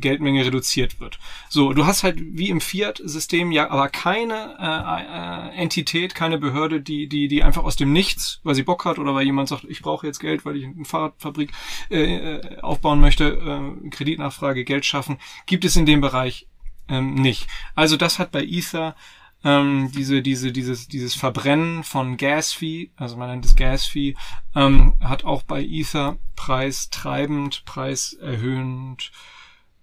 [0.00, 1.18] Geldmenge reduziert wird.
[1.48, 6.80] So, du hast halt wie im Fiat-System ja aber keine äh, äh, Entität, keine Behörde,
[6.80, 9.64] die, die, die einfach aus dem Nichts, weil sie Bock hat oder weil jemand sagt,
[9.64, 11.52] ich brauche jetzt Geld, weil ich eine Fahrradfabrik
[11.90, 16.46] äh, äh, aufbauen möchte, äh, Kreditnachfrage, Geld schaffen, gibt es in dem Bereich
[16.88, 17.46] ähm, nicht.
[17.74, 18.96] Also das hat bei Ether
[19.44, 24.16] ähm, diese, diese, dieses, dieses Verbrennen von Gas-Fee, also man nennt es Gas-Fee,
[24.54, 29.12] ähm, hat auch bei Ether preistreibend, preiserhöhend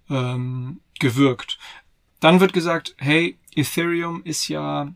[0.10, 1.58] ähm, gewirkt.
[2.20, 4.94] Dann wird gesagt, hey, Ethereum ist ja,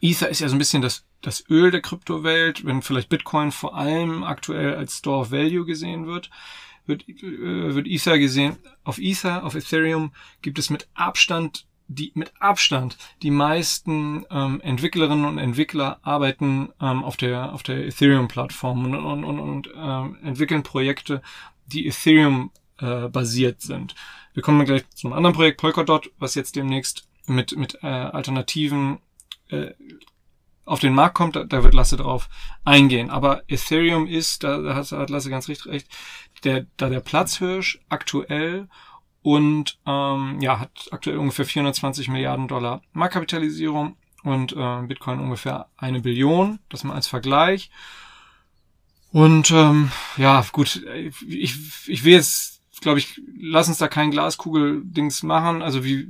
[0.00, 3.74] Ether ist ja so ein bisschen das, das Öl der Kryptowelt, wenn vielleicht Bitcoin vor
[3.74, 6.30] allem aktuell als Store of Value gesehen wird
[6.88, 8.56] wird, äh, wird Ether gesehen.
[8.82, 10.12] Auf Ether, auf Ethereum
[10.42, 17.02] gibt es mit Abstand die mit Abstand die meisten ähm, Entwicklerinnen und Entwickler arbeiten ähm,
[17.02, 21.22] auf der auf der Ethereum-Plattform und, und, und, und ähm, entwickeln Projekte,
[21.66, 23.94] die Ethereum äh, basiert sind.
[24.34, 28.98] Wir kommen gleich zu einem anderen Projekt, Polkadot, was jetzt demnächst mit mit äh, Alternativen
[29.48, 29.72] äh,
[30.68, 32.28] auf den Markt kommt, da, da wird Lasse drauf
[32.64, 33.08] eingehen.
[33.08, 35.88] Aber Ethereum ist, da, da hat Lasse ganz richtig recht,
[36.44, 38.68] der, da der Platzhirsch aktuell
[39.22, 46.00] und ähm, ja, hat aktuell ungefähr 420 Milliarden Dollar Marktkapitalisierung und äh, Bitcoin ungefähr eine
[46.00, 47.70] Billion, das mal als Vergleich.
[49.10, 50.84] Und ähm, ja, gut,
[51.26, 55.62] ich, ich will jetzt, glaube ich, lass uns da kein Glaskugel-Dings machen.
[55.62, 56.06] Also wie,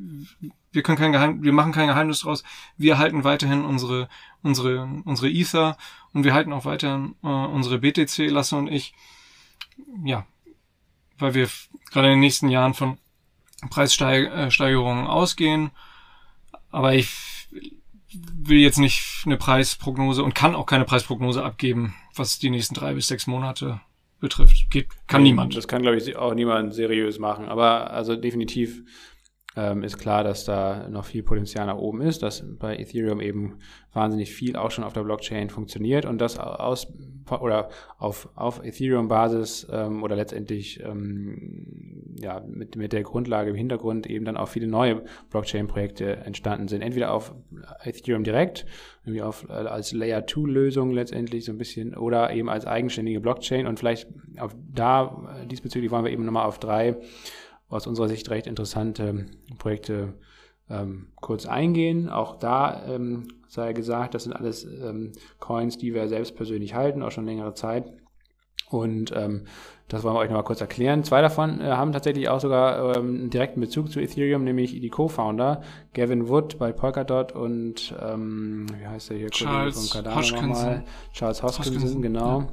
[0.72, 2.42] wir können kein Geheim, wir machen kein Geheimnis draus.
[2.76, 4.08] Wir halten weiterhin unsere,
[4.42, 5.76] unsere, unsere Ether
[6.12, 8.94] und wir halten auch weiterhin äh, unsere BTC, Lasse und ich.
[10.04, 10.26] Ja,
[11.18, 11.48] weil wir
[11.90, 12.98] gerade in den nächsten Jahren von
[13.70, 15.70] Preissteigerungen ausgehen.
[16.70, 17.10] Aber ich
[18.10, 22.94] will jetzt nicht eine Preisprognose und kann auch keine Preisprognose abgeben, was die nächsten drei
[22.94, 23.80] bis sechs Monate
[24.20, 24.70] betrifft.
[24.70, 25.56] Geht, kann nee, niemand.
[25.56, 27.48] Das kann, glaube ich, auch niemand seriös machen.
[27.48, 28.82] Aber also definitiv
[29.58, 33.58] ähm, ist klar, dass da noch viel Potenzial nach oben ist, dass bei Ethereum eben
[33.92, 36.86] wahnsinnig viel auch schon auf der Blockchain funktioniert und das aus
[37.28, 44.06] oder auf, auf Ethereum-Basis ähm, oder letztendlich ähm, ja, mit, mit der Grundlage im Hintergrund
[44.06, 46.80] eben dann auch viele neue Blockchain-Projekte entstanden sind.
[46.80, 47.34] Entweder auf
[47.82, 48.64] Ethereum direkt,
[49.04, 53.78] irgendwie auf, äh, als Layer-2-Lösung letztendlich so ein bisschen oder eben als eigenständige Blockchain und
[53.78, 56.96] vielleicht auf da diesbezüglich wollen wir eben nochmal auf drei
[57.68, 59.26] aus unserer Sicht recht interessante
[59.58, 60.14] Projekte
[60.70, 62.08] ähm, kurz eingehen.
[62.08, 67.02] Auch da ähm, sei gesagt, das sind alles ähm, Coins, die wir selbst persönlich halten,
[67.02, 67.90] auch schon längere Zeit.
[68.70, 69.46] Und ähm,
[69.88, 71.02] das wollen wir euch nochmal kurz erklären.
[71.02, 74.88] Zwei davon äh, haben tatsächlich auch sogar ähm, einen direkten Bezug zu Ethereum, nämlich die
[74.90, 75.62] Co-Founder,
[75.94, 79.30] Gavin Wood bei Polkadot und ähm, wie heißt der hier?
[79.30, 80.82] Charles Hodgkinson.
[81.12, 82.40] Charles Hoskinson, genau.
[82.40, 82.48] Ja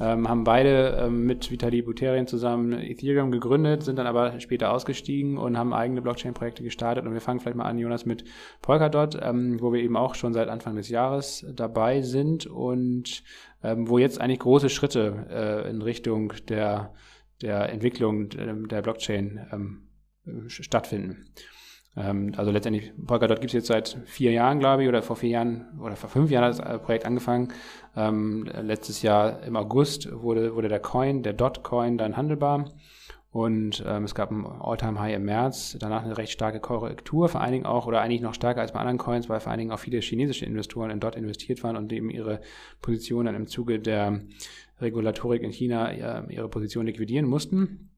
[0.00, 5.38] ähm, haben beide ähm, mit Vitali Buterin zusammen Ethereum gegründet, sind dann aber später ausgestiegen
[5.38, 7.06] und haben eigene Blockchain-Projekte gestartet.
[7.06, 8.24] Und wir fangen vielleicht mal an, Jonas, mit
[8.60, 13.22] Polkadot, ähm, wo wir eben auch schon seit Anfang des Jahres dabei sind und
[13.64, 16.92] ähm, wo jetzt eigentlich große Schritte äh, in Richtung der,
[17.42, 19.88] der Entwicklung ähm, der Blockchain ähm,
[20.48, 21.32] stattfinden.
[21.96, 25.30] Ähm, also letztendlich, Polkadot gibt es jetzt seit vier Jahren, glaube ich, oder vor vier
[25.30, 27.52] Jahren oder vor fünf Jahren hat das Projekt angefangen.
[27.96, 32.70] Ähm, letztes Jahr im August wurde, wurde der Coin, der Dot-Coin, dann handelbar.
[33.34, 37.50] Und ähm, es gab ein All-Time-High im März, danach eine recht starke Korrektur, vor allen
[37.50, 39.80] Dingen auch, oder eigentlich noch stärker als bei anderen Coins, weil vor allen Dingen auch
[39.80, 42.42] viele chinesische Investoren in Dot investiert waren und eben ihre
[42.80, 44.20] Position dann im Zuge der
[44.80, 45.90] Regulatorik in China
[46.28, 47.90] ihre Position liquidieren mussten.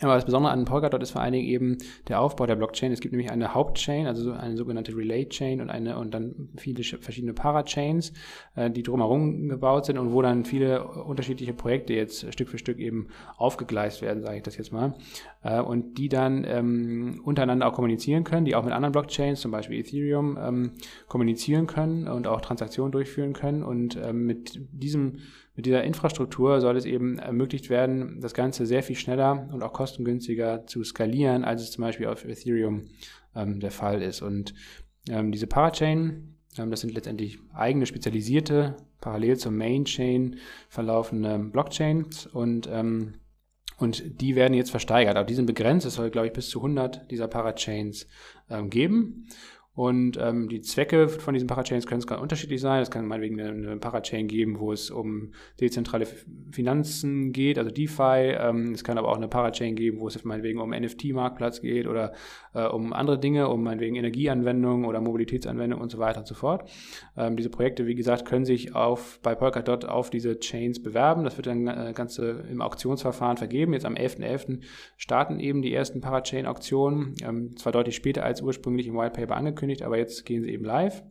[0.00, 2.92] Aber das Besondere an Polkadot ist vor allen Dingen eben der Aufbau der Blockchain.
[2.92, 7.32] Es gibt nämlich eine Hauptchain, also eine sogenannte Relay-Chain und eine und dann viele verschiedene
[7.32, 8.12] Parachains,
[8.54, 12.78] äh, die drumherum gebaut sind und wo dann viele unterschiedliche Projekte jetzt Stück für Stück
[12.78, 14.94] eben aufgegleist werden, sage ich das jetzt mal,
[15.42, 19.50] äh, und die dann ähm, untereinander auch kommunizieren können, die auch mit anderen Blockchains, zum
[19.50, 20.72] Beispiel Ethereum, ähm,
[21.08, 25.18] kommunizieren können und auch Transaktionen durchführen können und ähm, mit diesem
[25.58, 29.72] mit dieser Infrastruktur soll es eben ermöglicht werden, das Ganze sehr viel schneller und auch
[29.72, 32.84] kostengünstiger zu skalieren, als es zum Beispiel auf Ethereum
[33.34, 34.22] ähm, der Fall ist.
[34.22, 34.54] Und
[35.10, 40.36] ähm, diese Parachain, ähm, das sind letztendlich eigene spezialisierte, parallel zur Mainchain
[40.68, 43.14] verlaufende Blockchains und ähm,
[43.78, 45.16] und die werden jetzt versteigert.
[45.16, 45.86] Aber die sind begrenzt.
[45.86, 48.08] Es soll, glaube ich, bis zu 100 dieser Parachains
[48.50, 49.28] ähm, geben.
[49.78, 52.82] Und ähm, die Zwecke von diesen Parachains können ganz unterschiedlich sein.
[52.82, 56.04] Es kann meinetwegen eine, eine Parachain geben, wo es um dezentrale
[56.50, 58.34] Finanzen geht, also DeFi.
[58.40, 62.12] Ähm, es kann aber auch eine Parachain geben, wo es meinetwegen um NFT-Marktplatz geht oder
[62.58, 66.68] äh, um andere Dinge, um meinetwegen Energieanwendungen oder Mobilitätsanwendungen und so weiter und so fort.
[67.16, 71.24] Ähm, diese Projekte, wie gesagt, können sich auf, bei Polkadot auf diese Chains bewerben.
[71.24, 73.72] Das wird dann äh, Ganze im Auktionsverfahren vergeben.
[73.72, 74.18] Jetzt am 11.11.
[74.18, 74.60] .11.
[74.96, 77.14] starten eben die ersten Parachain-Auktionen.
[77.22, 80.64] Ähm, zwar deutlich später als ursprünglich im Whitepaper angekündigt angekündigt, aber jetzt gehen sie eben
[80.64, 81.02] live.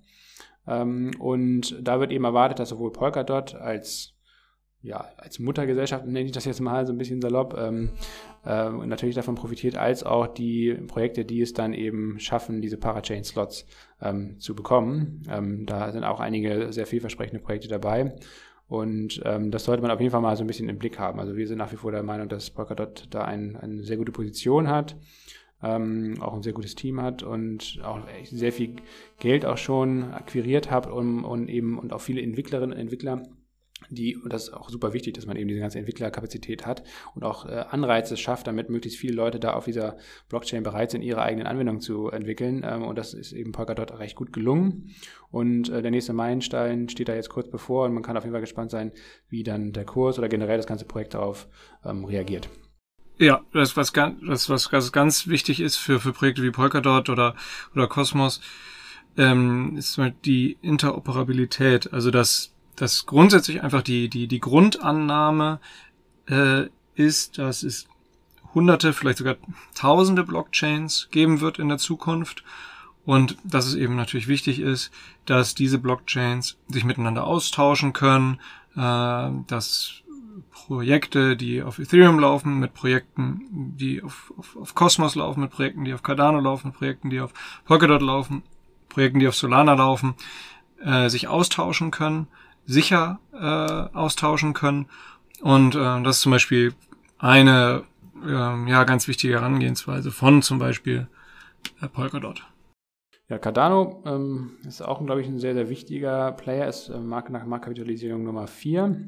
[0.68, 4.14] Ähm, und da wird eben erwartet, dass sowohl Polkadot als
[4.88, 7.89] ja, als Muttergesellschaft nenne ich das jetzt mal so ein bisschen salopp, ähm,
[8.45, 13.65] äh, natürlich davon profitiert, als auch die Projekte, die es dann eben schaffen, diese Parachain-Slots
[14.01, 15.23] ähm, zu bekommen.
[15.29, 18.15] Ähm, da sind auch einige sehr vielversprechende Projekte dabei.
[18.67, 21.19] Und ähm, das sollte man auf jeden Fall mal so ein bisschen im Blick haben.
[21.19, 24.11] Also wir sind nach wie vor der Meinung, dass Polkadot da ein, eine sehr gute
[24.11, 24.95] Position hat
[25.63, 28.75] ähm, auch ein sehr gutes Team hat und auch sehr viel
[29.19, 33.23] Geld auch schon akquiriert hat und, und eben und auch viele Entwicklerinnen und Entwickler
[33.89, 36.83] die, und das ist auch super wichtig, dass man eben diese ganze Entwicklerkapazität hat
[37.15, 39.97] und auch äh, Anreize schafft, damit möglichst viele Leute da auf dieser
[40.29, 42.65] Blockchain bereit sind, ihre eigenen Anwendungen zu entwickeln.
[42.67, 44.95] Ähm, und das ist eben Polkadot recht gut gelungen.
[45.31, 48.33] Und äh, der nächste Meilenstein steht da jetzt kurz bevor und man kann auf jeden
[48.33, 48.91] Fall gespannt sein,
[49.29, 51.47] wie dann der Kurs oder generell das ganze Projekt darauf
[51.85, 52.49] ähm, reagiert.
[53.19, 57.35] Ja, das was ganz, das was ganz, wichtig ist für für Projekte wie Polkadot oder
[57.73, 58.41] oder Cosmos,
[59.17, 61.91] ähm, ist die Interoperabilität.
[61.91, 65.59] Also dass dass grundsätzlich einfach die die die Grundannahme
[66.30, 67.88] äh, ist, dass es
[68.53, 69.36] Hunderte, vielleicht sogar
[69.75, 72.43] Tausende Blockchains geben wird in der Zukunft
[73.05, 74.91] und dass es eben natürlich wichtig ist,
[75.25, 78.39] dass diese Blockchains sich miteinander austauschen können,
[78.75, 80.01] äh, dass
[80.51, 85.86] Projekte, die auf Ethereum laufen, mit Projekten, die auf, auf, auf Cosmos laufen, mit Projekten,
[85.86, 87.34] die auf Cardano laufen, mit Projekten, die auf
[87.65, 88.43] Polkadot laufen,
[88.89, 90.15] Projekten, die auf Solana laufen,
[90.84, 92.28] äh, sich austauschen können,
[92.68, 94.88] sicher äh, austauschen können.
[95.41, 96.74] Und äh, das ist zum Beispiel
[97.18, 97.84] eine
[98.24, 101.07] äh, ja, ganz wichtige Herangehensweise von zum Beispiel
[101.82, 102.43] äh, Polkadot.
[103.30, 107.34] Ja, Cardano ähm, ist auch, glaube ich, ein sehr, sehr wichtiger Player, ist äh, Marke
[107.34, 109.01] nach Marktkapitalisierung Nummer 4.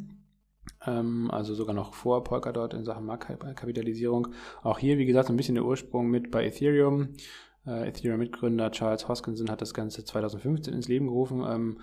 [0.86, 4.30] Ähm, also sogar noch vor Polkadot in Sachen Marktkapitalisierung.
[4.62, 7.10] Auch hier, wie gesagt, ein bisschen der Ursprung mit bei Ethereum.
[7.66, 11.78] Äh, Ethereum-Mitgründer Charles Hoskinson hat das Ganze 2015 ins Leben gerufen.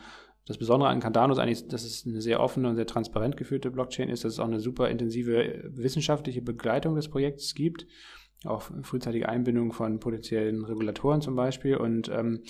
[0.47, 3.71] Das Besondere an Cardano ist eigentlich, dass es eine sehr offene und sehr transparent geführte
[3.71, 7.87] Blockchain ist, dass es auch eine super intensive wissenschaftliche Begleitung des Projekts gibt.
[8.45, 11.77] Auch frühzeitige Einbindung von potenziellen Regulatoren zum Beispiel.
[11.77, 12.43] Und ähm,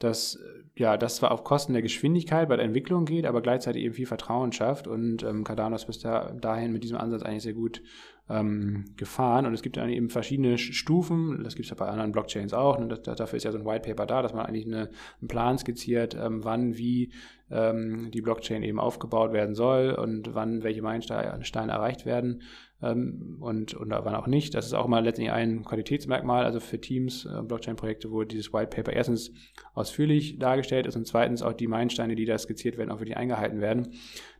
[0.00, 0.38] dass
[0.76, 4.06] ja, das zwar auf Kosten der Geschwindigkeit bei der Entwicklung geht, aber gleichzeitig eben viel
[4.06, 7.82] Vertrauen schafft und ähm, Cardano ist bis da, dahin mit diesem Ansatz eigentlich sehr gut
[8.30, 9.44] ähm, gefahren.
[9.44, 12.78] Und es gibt dann eben verschiedene Stufen, das gibt es ja bei anderen Blockchains auch
[12.78, 15.28] und das, dafür ist ja so ein White Paper da, dass man eigentlich eine, einen
[15.28, 17.12] Plan skizziert, ähm, wann, wie
[17.50, 22.42] ähm, die Blockchain eben aufgebaut werden soll und wann welche Meilensteine erreicht werden
[22.80, 24.54] und, und wann auch nicht.
[24.54, 28.74] Das ist auch mal letztendlich ein Qualitätsmerkmal, also für Teams, äh, Blockchain-Projekte, wo dieses White
[28.74, 29.32] Paper erstens
[29.74, 33.60] ausführlich dargestellt ist und zweitens auch die Meilensteine, die da skizziert werden, auch wirklich eingehalten
[33.60, 33.88] werden.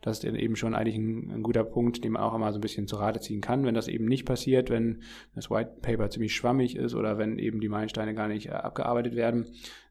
[0.01, 2.61] Das ist eben schon eigentlich ein, ein guter Punkt, den man auch immer so ein
[2.61, 3.65] bisschen zu Rate ziehen kann.
[3.65, 5.03] Wenn das eben nicht passiert, wenn
[5.35, 9.15] das White Paper ziemlich schwammig ist oder wenn eben die Meilensteine gar nicht äh, abgearbeitet
[9.15, 9.45] werden,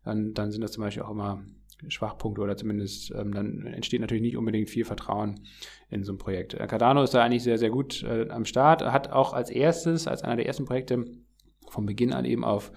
[0.04, 1.44] dann, dann sind das zum Beispiel auch immer
[1.88, 5.40] Schwachpunkte oder zumindest ähm, dann entsteht natürlich nicht unbedingt viel Vertrauen
[5.88, 6.54] in so ein Projekt.
[6.54, 10.06] Äh, Cardano ist da eigentlich sehr, sehr gut äh, am Start, hat auch als erstes,
[10.06, 11.04] als einer der ersten Projekte
[11.68, 12.72] von Beginn an eben auf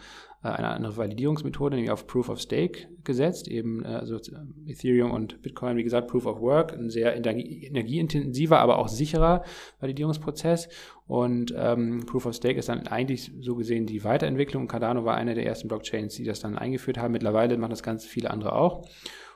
[0.50, 4.20] eine andere Validierungsmethode, nämlich auf Proof of Stake gesetzt, eben äh, also
[4.68, 9.44] Ethereum und Bitcoin, wie gesagt, Proof of Work, ein sehr energie energieintensiver, aber auch sicherer
[9.80, 10.68] Validierungsprozess.
[11.08, 14.68] Und ähm, Proof of Stake ist dann eigentlich so gesehen die Weiterentwicklung.
[14.68, 17.14] Cardano war eine der ersten Blockchains, die das dann eingeführt haben.
[17.14, 18.88] Mittlerweile machen das ganz viele andere auch.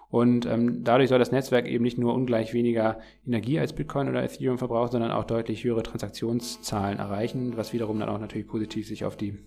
[0.09, 4.23] Und ähm, dadurch soll das Netzwerk eben nicht nur ungleich weniger Energie als Bitcoin oder
[4.23, 9.03] Ethereum verbrauchen, sondern auch deutlich höhere Transaktionszahlen erreichen, was wiederum dann auch natürlich positiv sich
[9.03, 9.37] auf die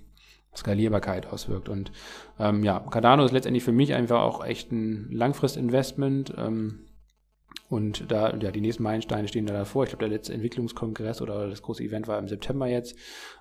[0.57, 1.69] Skalierbarkeit auswirkt.
[1.69, 1.93] Und
[2.39, 6.35] ähm, ja, Cardano ist letztendlich für mich einfach auch echt ein Langfristinvestment.
[6.37, 6.87] Ähm,
[7.71, 9.85] und da, ja, die nächsten Meilensteine stehen da davor.
[9.85, 12.97] Ich glaube, der letzte Entwicklungskongress oder das große Event war im September jetzt.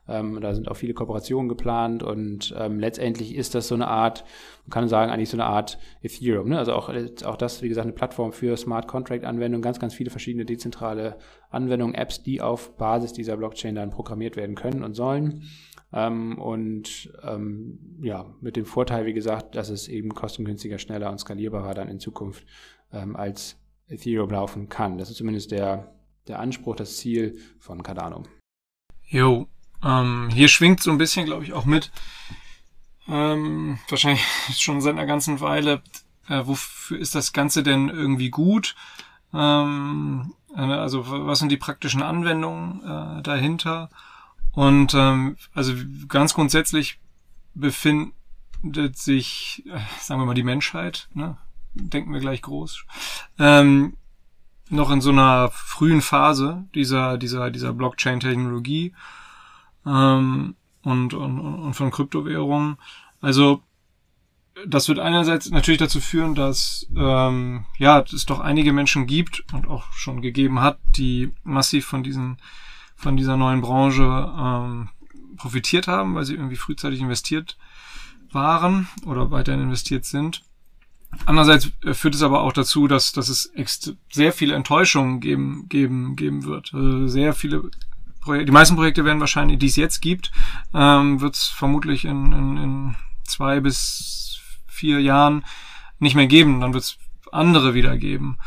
[0.08, 4.24] Ähm, da sind auch viele Kooperationen geplant und ähm, letztendlich ist das so eine Art,
[4.66, 6.50] man kann sagen, eigentlich so eine Art Ethereum.
[6.50, 6.60] Ne?
[6.60, 6.94] Also auch,
[7.26, 11.18] auch das, wie gesagt, eine Plattform für Smart Contract Anwendungen, ganz, ganz viele verschiedene dezentrale
[11.50, 15.44] Anwendungen, Apps, die auf Basis dieser Blockchain dann programmiert werden können und sollen.
[15.92, 21.20] Ähm, und ähm, ja, mit dem Vorteil, wie gesagt, dass es eben kostengünstiger, schneller und
[21.20, 22.46] skalierbarer dann in Zukunft
[22.92, 24.98] ähm, als Ethereum laufen kann.
[24.98, 25.92] Das ist zumindest der,
[26.28, 28.24] der Anspruch, das Ziel von Cardano.
[29.08, 29.48] Jo,
[29.84, 31.92] ähm, hier schwingt so ein bisschen, glaube ich, auch mit,
[33.08, 34.24] ähm, wahrscheinlich
[34.60, 35.82] schon seit einer ganzen Weile,
[36.28, 38.76] äh, wofür ist das Ganze denn irgendwie gut?
[39.34, 43.90] Ähm, äh, also was sind die praktischen Anwendungen äh, dahinter?
[44.52, 45.74] Und ähm, also
[46.08, 47.00] ganz grundsätzlich
[47.54, 48.14] befindet
[48.98, 51.38] sich, äh, sagen wir mal, die Menschheit, ne?
[51.74, 52.84] denken wir gleich groß,
[53.38, 53.96] ähm,
[54.70, 58.94] noch in so einer frühen Phase dieser, dieser, dieser Blockchain-Technologie
[59.86, 62.78] ähm, und, und, und von Kryptowährungen.
[63.22, 63.64] Also
[64.68, 69.68] das wird einerseits natürlich dazu führen, dass ähm, ja es doch einige Menschen gibt und
[69.68, 72.38] auch schon gegeben hat, die massiv von diesen
[73.00, 74.04] von dieser neuen Branche
[74.38, 74.90] ähm,
[75.38, 77.58] profitiert haben, weil sie irgendwie frühzeitig investiert
[78.32, 80.44] waren oder weiterhin investiert sind.
[81.26, 83.52] Andererseits äh, führt es aber auch dazu, dass, dass es
[84.12, 86.74] sehr viele Enttäuschungen geben, geben, geben wird.
[86.74, 87.72] Also sehr viele
[88.20, 90.32] Projekte, die meisten Projekte werden wahrscheinlich, die es jetzt gibt,
[90.74, 95.46] ähm, wird es vermutlich in, in, in zwei bis vier Jahren
[96.00, 96.60] nicht mehr geben.
[96.60, 96.98] Dann wird es
[97.32, 98.38] andere wieder geben.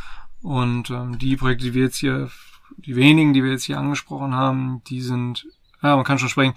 [0.42, 2.30] Und ähm, die Projekte, die wir jetzt hier,
[2.78, 5.46] die wenigen, die wir jetzt hier angesprochen haben, die sind,
[5.82, 6.54] ja, man kann schon sprechen,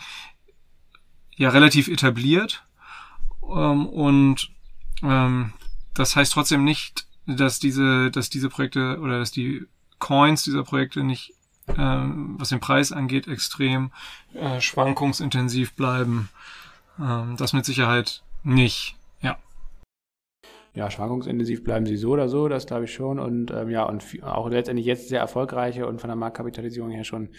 [1.36, 2.66] ja relativ etabliert.
[3.44, 4.50] Ähm, und
[5.04, 5.54] ähm,
[5.94, 9.66] das heißt trotzdem nicht, dass diese, dass diese Projekte oder dass die
[10.00, 11.34] Coins dieser Projekte nicht,
[11.68, 13.92] äh, was den Preis angeht, extrem
[14.34, 16.30] äh, schwankungsintensiv bleiben.
[17.00, 18.96] Ähm, das mit Sicherheit nicht.
[20.76, 20.92] Ja.
[20.92, 23.20] Schwankungsintensiv bleiben sie so oder so, das glaube ich schon.
[23.20, 27.30] Und ähm, ja, und auch letztendlich jetzt sehr erfolgreiche und von der Marktkapitalisierung her schon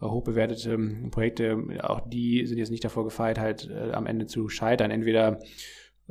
[0.00, 4.26] hoch bewertete ähm, Projekte, auch die sind jetzt nicht davor gefeit, halt äh, am Ende
[4.26, 4.90] zu scheitern.
[4.90, 5.40] Entweder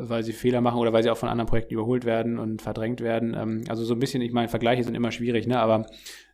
[0.02, 3.02] weil sie Fehler machen oder weil sie auch von anderen Projekten überholt werden und verdrängt
[3.02, 3.36] werden.
[3.38, 5.60] Ähm, also so ein bisschen, ich meine, Vergleiche sind immer schwierig, ne?
[5.60, 5.86] aber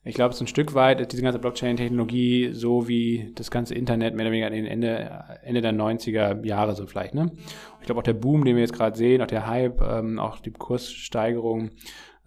[0.04, 4.14] ich glaube, so ein Stück weit ist diese ganze Blockchain-Technologie so wie das ganze Internet
[4.14, 7.16] mehr oder weniger an Ende, Ende der 90er Jahre so vielleicht.
[7.16, 7.32] Ne?
[7.80, 10.40] Ich glaube auch der Boom, den wir jetzt gerade sehen, auch der Hype, ähm, auch
[10.40, 11.72] die Kurssteigerung,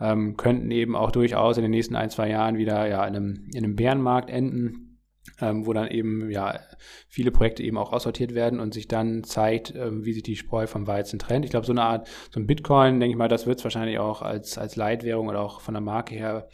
[0.01, 3.49] ähm, könnten eben auch durchaus in den nächsten ein, zwei Jahren wieder ja, in, einem,
[3.55, 4.88] in einem Bärenmarkt enden
[5.41, 6.61] ähm, wo dann eben ja
[7.09, 10.67] viele Projekte eben auch aussortiert werden und sich dann zeigt, ähm, wie sich die Spreu
[10.67, 11.45] vom Weizen trennt.
[11.45, 13.99] Ich glaube, so eine Art, so ein Bitcoin, denke ich mal, das wird es wahrscheinlich
[13.99, 16.49] auch als, als Leitwährung oder auch von der Marke her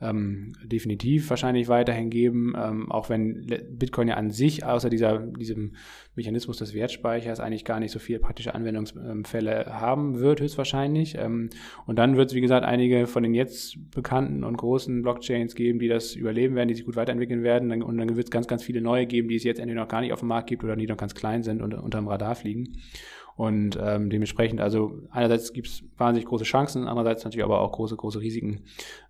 [0.00, 5.72] ähm, definitiv wahrscheinlich weiterhin geben, ähm, auch wenn Bitcoin ja an sich außer dieser, diesem
[6.14, 11.16] Mechanismus des Wertspeichers eigentlich gar nicht so viele praktische Anwendungsfälle haben wird, höchstwahrscheinlich.
[11.18, 11.50] Ähm,
[11.86, 15.80] und dann wird es, wie gesagt, einige von den jetzt bekannten und großen Blockchains geben,
[15.80, 17.82] die das überleben werden, die sich gut weiterentwickeln werden.
[17.82, 20.00] Und dann wird es ganz, ganz viele neue geben, die es jetzt entweder noch gar
[20.00, 22.36] nicht auf dem Markt gibt oder die noch ganz klein sind und unter dem Radar
[22.36, 22.76] fliegen.
[23.38, 27.94] Und ähm, dementsprechend, also einerseits gibt es wahnsinnig große Chancen, andererseits natürlich aber auch große,
[27.94, 28.64] große Risiken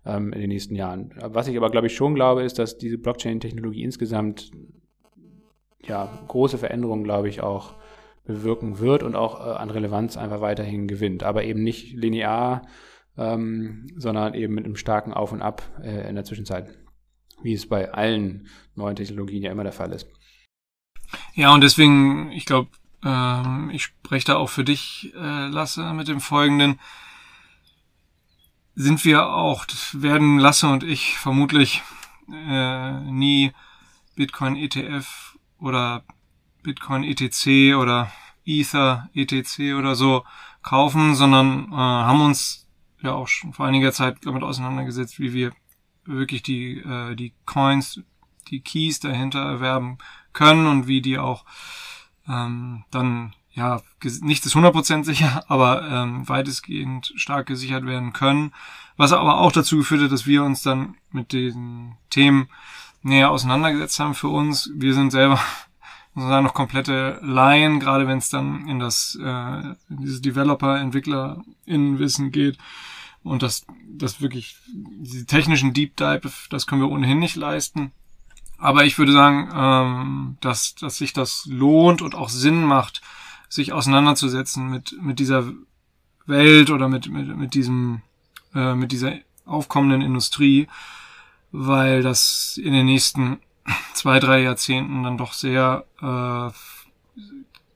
[0.05, 1.15] ähm, in den nächsten Jahren.
[1.19, 4.51] Was ich aber, glaube ich, schon glaube, ist, dass diese Blockchain-Technologie insgesamt
[5.83, 7.73] ja große Veränderungen, glaube ich, auch
[8.23, 11.23] bewirken wird und auch äh, an Relevanz einfach weiterhin gewinnt.
[11.23, 12.67] Aber eben nicht linear,
[13.17, 16.77] ähm, sondern eben mit einem starken Auf und Ab äh, in der Zwischenzeit,
[17.41, 20.07] wie es bei allen neuen Technologien ja immer der Fall ist.
[21.33, 22.69] Ja, und deswegen, ich glaube,
[23.03, 26.79] ähm, ich spreche da auch für dich, äh, Lasse, mit dem Folgenden.
[28.75, 31.81] Sind wir auch, werden Lasse und ich vermutlich
[32.31, 33.51] äh, nie
[34.15, 36.03] Bitcoin ETF oder
[36.63, 38.11] Bitcoin ETC oder
[38.45, 40.23] Ether ETC oder so
[40.61, 42.67] kaufen, sondern äh, haben uns
[43.01, 45.51] ja auch schon vor einiger Zeit damit auseinandergesetzt, wie wir
[46.05, 48.01] wirklich die, äh, die Coins,
[48.49, 49.97] die Keys dahinter erwerben
[50.33, 51.45] können und wie die auch
[52.29, 53.81] ähm, dann ja,
[54.21, 58.53] nichts ist 100% sicher, aber ähm, weitestgehend stark gesichert werden können.
[58.97, 62.49] Was aber auch dazu geführt hat, dass wir uns dann mit den Themen
[63.01, 64.71] näher auseinandergesetzt haben für uns.
[64.75, 65.39] Wir sind selber
[66.15, 69.59] sozusagen noch komplette Laien, gerade wenn es dann in das äh,
[69.89, 72.57] in dieses Developer, Entwickler in Wissen geht.
[73.23, 77.91] Und das, das wirklich, diese technischen Deep Dive, das können wir ohnehin nicht leisten.
[78.59, 83.01] Aber ich würde sagen, ähm, dass, dass sich das lohnt und auch Sinn macht,
[83.47, 85.51] sich auseinanderzusetzen mit, mit dieser
[86.25, 88.01] Welt oder mit, mit, mit diesem,
[88.53, 89.13] äh, mit dieser
[89.45, 90.67] aufkommenden Industrie,
[91.51, 93.39] weil das in den nächsten
[93.93, 96.51] zwei, drei Jahrzehnten dann doch sehr, äh,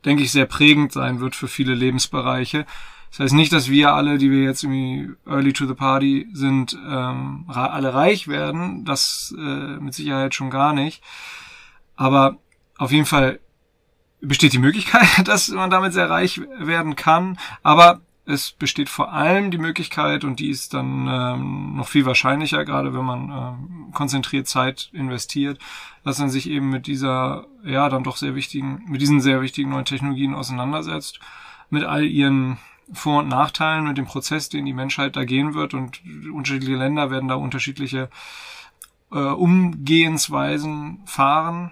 [0.06, 2.66] denke ich, sehr prägend sein wird für viele Lebensbereiche.
[3.14, 6.76] Das heißt nicht, dass wir alle, die wir jetzt irgendwie early to the party sind,
[6.90, 8.86] ähm, alle reich werden.
[8.86, 11.04] Das äh, mit Sicherheit schon gar nicht.
[11.96, 12.40] Aber
[12.76, 13.40] auf jeden Fall
[14.20, 17.38] besteht die Möglichkeit, dass man damit sehr reich werden kann.
[17.62, 22.66] Aber es besteht vor allem die Möglichkeit, und die ist dann ähm, noch viel wahrscheinlicher,
[22.66, 25.60] gerade wenn man ähm, konzentriert Zeit investiert,
[26.04, 29.70] dass man sich eben mit dieser, ja, dann doch sehr wichtigen, mit diesen sehr wichtigen
[29.70, 31.20] neuen Technologien auseinandersetzt,
[31.70, 32.58] mit all ihren
[32.92, 36.02] vor- und Nachteilen mit dem Prozess, den die Menschheit da gehen wird und
[36.34, 38.10] unterschiedliche Länder werden da unterschiedliche
[39.12, 41.72] äh, Umgehensweisen fahren.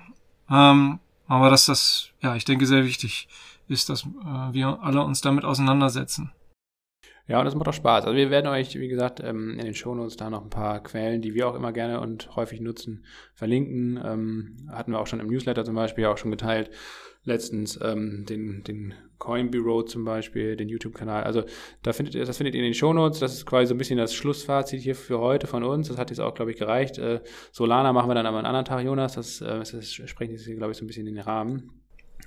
[0.49, 3.27] Ähm, aber dass das, ja, ich denke, sehr wichtig
[3.67, 6.31] ist, dass äh, wir alle uns damit auseinandersetzen.
[7.27, 8.05] Ja, und das macht auch Spaß.
[8.05, 11.21] Also wir werden euch, wie gesagt, ähm, in den Shownotes da noch ein paar Quellen,
[11.21, 13.97] die wir auch immer gerne und häufig nutzen, verlinken.
[14.03, 16.71] Ähm, hatten wir auch schon im Newsletter zum Beispiel auch schon geteilt.
[17.23, 21.23] Letztens ähm, den, den Coin Bureau zum Beispiel, den YouTube-Kanal.
[21.23, 21.43] Also
[21.83, 23.19] da findet ihr, das findet ihr in den Shownotes.
[23.19, 25.89] Das ist quasi so ein bisschen das Schlussfazit hier für heute von uns.
[25.89, 26.97] Das hat jetzt auch, glaube ich, gereicht.
[26.97, 29.13] Äh, Solana machen wir dann aber einen anderen Tag, Jonas.
[29.13, 31.81] Das, äh, das sprechen jetzt hier, glaube ich, so ein bisschen in den Rahmen.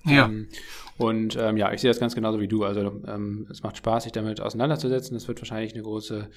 [0.04, 0.26] Ja.
[0.26, 0.48] Ähm,
[0.96, 2.62] und ähm, ja, ich sehe das ganz genauso wie du.
[2.62, 5.16] Also ähm, es macht Spaß, sich damit auseinanderzusetzen.
[5.16, 6.30] Es wird wahrscheinlich eine große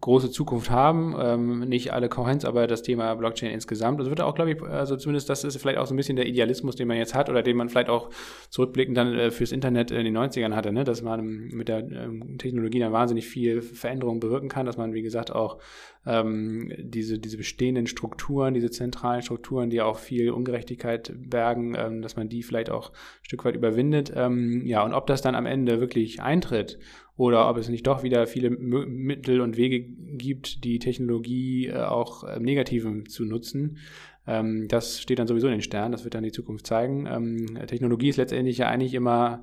[0.00, 1.14] große Zukunft haben.
[1.18, 4.00] Ähm, nicht alle Coins, aber das Thema Blockchain insgesamt.
[4.00, 6.26] Das wird auch, glaube ich, also zumindest das ist vielleicht auch so ein bisschen der
[6.26, 8.10] Idealismus, den man jetzt hat oder den man vielleicht auch
[8.50, 10.84] zurückblickend dann äh, fürs Internet in den 90ern hatte, ne?
[10.84, 15.02] dass man mit der ähm, Technologie dann wahnsinnig viel Veränderung bewirken kann, dass man, wie
[15.02, 15.58] gesagt, auch
[16.06, 22.16] ähm, diese, diese bestehenden Strukturen, diese zentralen Strukturen, die auch viel Ungerechtigkeit bergen, ähm, dass
[22.16, 24.12] man die vielleicht auch ein Stück weit überwindet.
[24.14, 26.78] Ähm, ja, und ob das dann am Ende wirklich eintritt
[27.16, 32.24] oder ob es nicht doch wieder viele Mittel und Wege gibt, die Technologie äh, auch
[32.24, 33.78] im Negativen zu nutzen.
[34.26, 37.06] Ähm, das steht dann sowieso in den Sternen, das wird dann die Zukunft zeigen.
[37.06, 39.42] Ähm, Technologie ist letztendlich ja eigentlich immer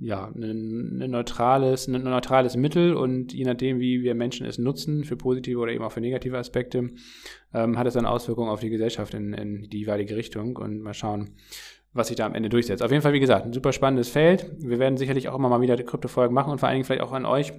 [0.00, 5.04] ja, ein, ein, neutrales, ein neutrales Mittel und je nachdem, wie wir Menschen es nutzen,
[5.04, 6.90] für positive oder eben auch für negative Aspekte,
[7.54, 10.94] ähm, hat es dann Auswirkungen auf die Gesellschaft in, in die jeweilige Richtung und mal
[10.94, 11.30] schauen,
[11.92, 12.82] was sich da am Ende durchsetzt.
[12.82, 14.50] Auf jeden Fall, wie gesagt, ein super spannendes Feld.
[14.58, 17.12] Wir werden sicherlich auch immer mal wieder Krypto-Folgen machen und vor allen Dingen vielleicht auch
[17.12, 17.52] an euch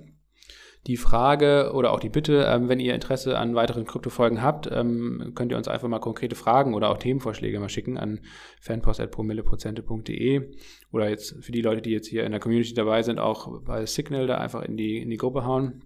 [0.87, 5.33] die Frage oder auch die Bitte, ähm, wenn ihr Interesse an weiteren Kryptofolgen habt, ähm,
[5.35, 8.21] könnt ihr uns einfach mal konkrete Fragen oder auch Themenvorschläge mal schicken an
[8.61, 10.51] fanpost.promilleprozente.de
[10.91, 13.85] oder jetzt für die Leute, die jetzt hier in der Community dabei sind, auch bei
[13.85, 15.83] Signal da einfach in die, in die Gruppe hauen.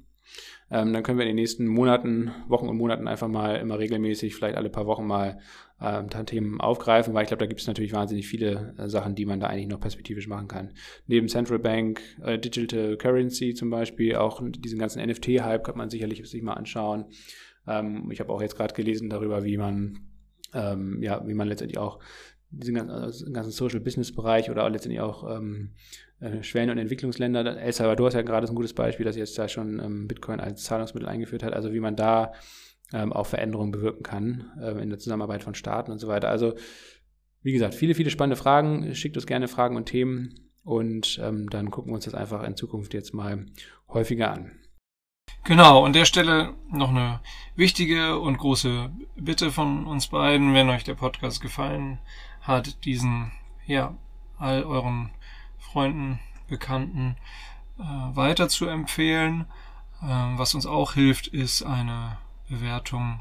[0.72, 4.36] Ähm, dann können wir in den nächsten Monaten, Wochen und Monaten einfach mal immer regelmäßig,
[4.36, 5.40] vielleicht alle paar Wochen mal
[5.82, 9.26] ähm, Themen aufgreifen, weil ich glaube, da gibt es natürlich wahnsinnig viele äh, Sachen, die
[9.26, 10.72] man da eigentlich noch perspektivisch machen kann.
[11.08, 16.28] Neben Central Bank, äh, Digital Currency zum Beispiel, auch diesen ganzen NFT-Hype kann man sicherlich
[16.30, 17.06] sich mal anschauen.
[17.68, 20.00] Ähm, ich habe auch jetzt gerade gelesen darüber, wie man
[20.54, 22.00] ähm, ja, wie man letztendlich auch
[22.52, 25.72] diesen ganzen, ganzen Social Business Bereich oder letztendlich auch ähm,
[26.20, 27.58] äh, Schwellen- und Entwicklungsländer.
[27.58, 30.64] El Salvador ist ja gerade ein gutes Beispiel, dass jetzt da schon ähm, Bitcoin als
[30.64, 31.54] Zahlungsmittel eingeführt hat.
[31.54, 32.34] Also wie man da
[32.92, 36.30] ähm, auch Veränderungen bewirken kann äh, in der Zusammenarbeit von Staaten und so weiter.
[36.30, 36.54] Also
[37.42, 38.96] wie gesagt, viele, viele spannende Fragen.
[38.96, 42.56] Schickt uns gerne Fragen und Themen und ähm, dann gucken wir uns das einfach in
[42.56, 43.46] Zukunft jetzt mal
[43.90, 44.52] häufiger an.
[45.46, 47.20] Genau, an der Stelle noch eine
[47.56, 52.00] wichtige und große Bitte von uns beiden, wenn euch der Podcast gefallen
[52.42, 53.32] hat, diesen
[53.66, 53.98] ja
[54.38, 55.12] all euren
[55.58, 57.18] Freunden, Bekannten
[57.78, 59.46] äh, weiter zu empfehlen.
[60.02, 62.18] Ähm, was uns auch hilft, ist eine
[62.54, 63.20] Bewertung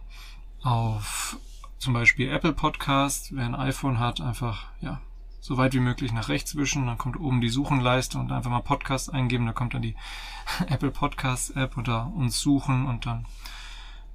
[0.63, 1.39] auf
[1.79, 3.35] zum Beispiel Apple Podcast.
[3.35, 5.01] Wer ein iPhone hat, einfach ja
[5.41, 8.61] so weit wie möglich nach rechts wischen, dann kommt oben die Suchenleiste und einfach mal
[8.61, 9.97] Podcast eingeben, da kommt dann die
[10.69, 13.27] Apple Podcast App oder uns suchen und dann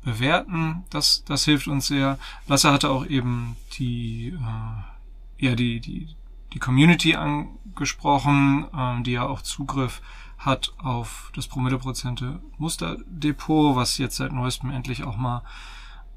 [0.04, 0.84] bewerten.
[0.90, 2.18] Das, das hilft uns sehr.
[2.48, 6.16] Lasse hatte auch eben die, äh, ja, die, die,
[6.54, 10.02] die Community angesprochen, äh, die ja auch Zugriff
[10.48, 15.44] hat auf das Promilleprozente Musterdepot, was jetzt seit neuestem endlich auch mal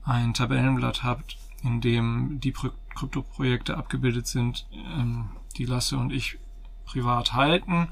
[0.04, 6.38] ein Tabellenblatt hat, in dem die Kryptoprojekte abgebildet sind, ähm, die Lasse und ich
[6.86, 7.88] privat halten.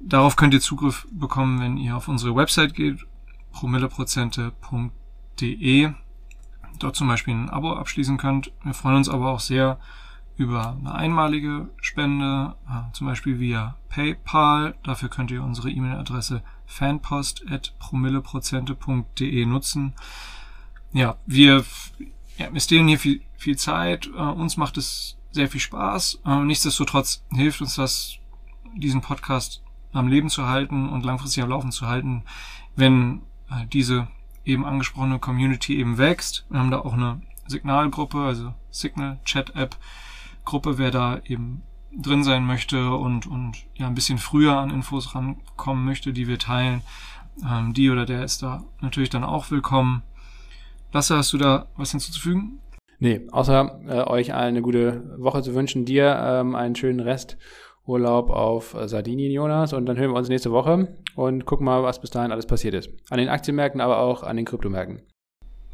[0.00, 2.98] Darauf könnt ihr Zugriff bekommen, wenn ihr auf unsere Website geht,
[3.52, 5.94] promilleprozente.de,
[6.78, 8.52] dort zum Beispiel ein Abo abschließen könnt.
[8.62, 9.80] Wir freuen uns aber auch sehr
[10.36, 14.74] über eine einmalige Spende, äh, zum Beispiel via PayPal.
[14.82, 19.94] Dafür könnt ihr unsere E-Mail-Adresse fanpost.promilleprozente.de nutzen.
[20.92, 21.64] Ja, wir
[22.36, 24.08] ja, investieren hier viel, viel Zeit.
[24.08, 26.22] Uh, uns macht es sehr viel Spaß.
[26.24, 28.16] Uh, nichtsdestotrotz hilft uns das,
[28.74, 32.24] diesen Podcast am Leben zu halten und langfristig am Laufen zu halten,
[32.74, 34.08] wenn uh, diese
[34.44, 36.46] eben angesprochene Community eben wächst.
[36.48, 39.76] Wir haben da auch eine Signalgruppe, also Signal Chat App
[40.44, 41.62] Gruppe, wer da eben
[41.96, 46.38] drin sein möchte und, und ja ein bisschen früher an Infos rankommen möchte, die wir
[46.38, 46.82] teilen,
[47.46, 50.02] ähm, die oder der ist da natürlich dann auch willkommen.
[50.92, 52.60] Lasse, hast du da was hinzuzufügen?
[52.98, 58.30] Nee, außer äh, euch allen eine gute Woche zu wünschen, dir ähm, einen schönen Resturlaub
[58.30, 62.00] auf äh, Sardinien, Jonas, und dann hören wir uns nächste Woche und gucken mal, was
[62.00, 62.90] bis dahin alles passiert ist.
[63.10, 65.02] An den Aktienmärkten, aber auch an den Kryptomärkten.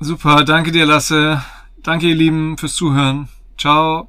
[0.00, 1.42] Super, danke dir, Lasse.
[1.82, 3.28] Danke, ihr Lieben, fürs Zuhören.
[3.56, 4.08] Ciao.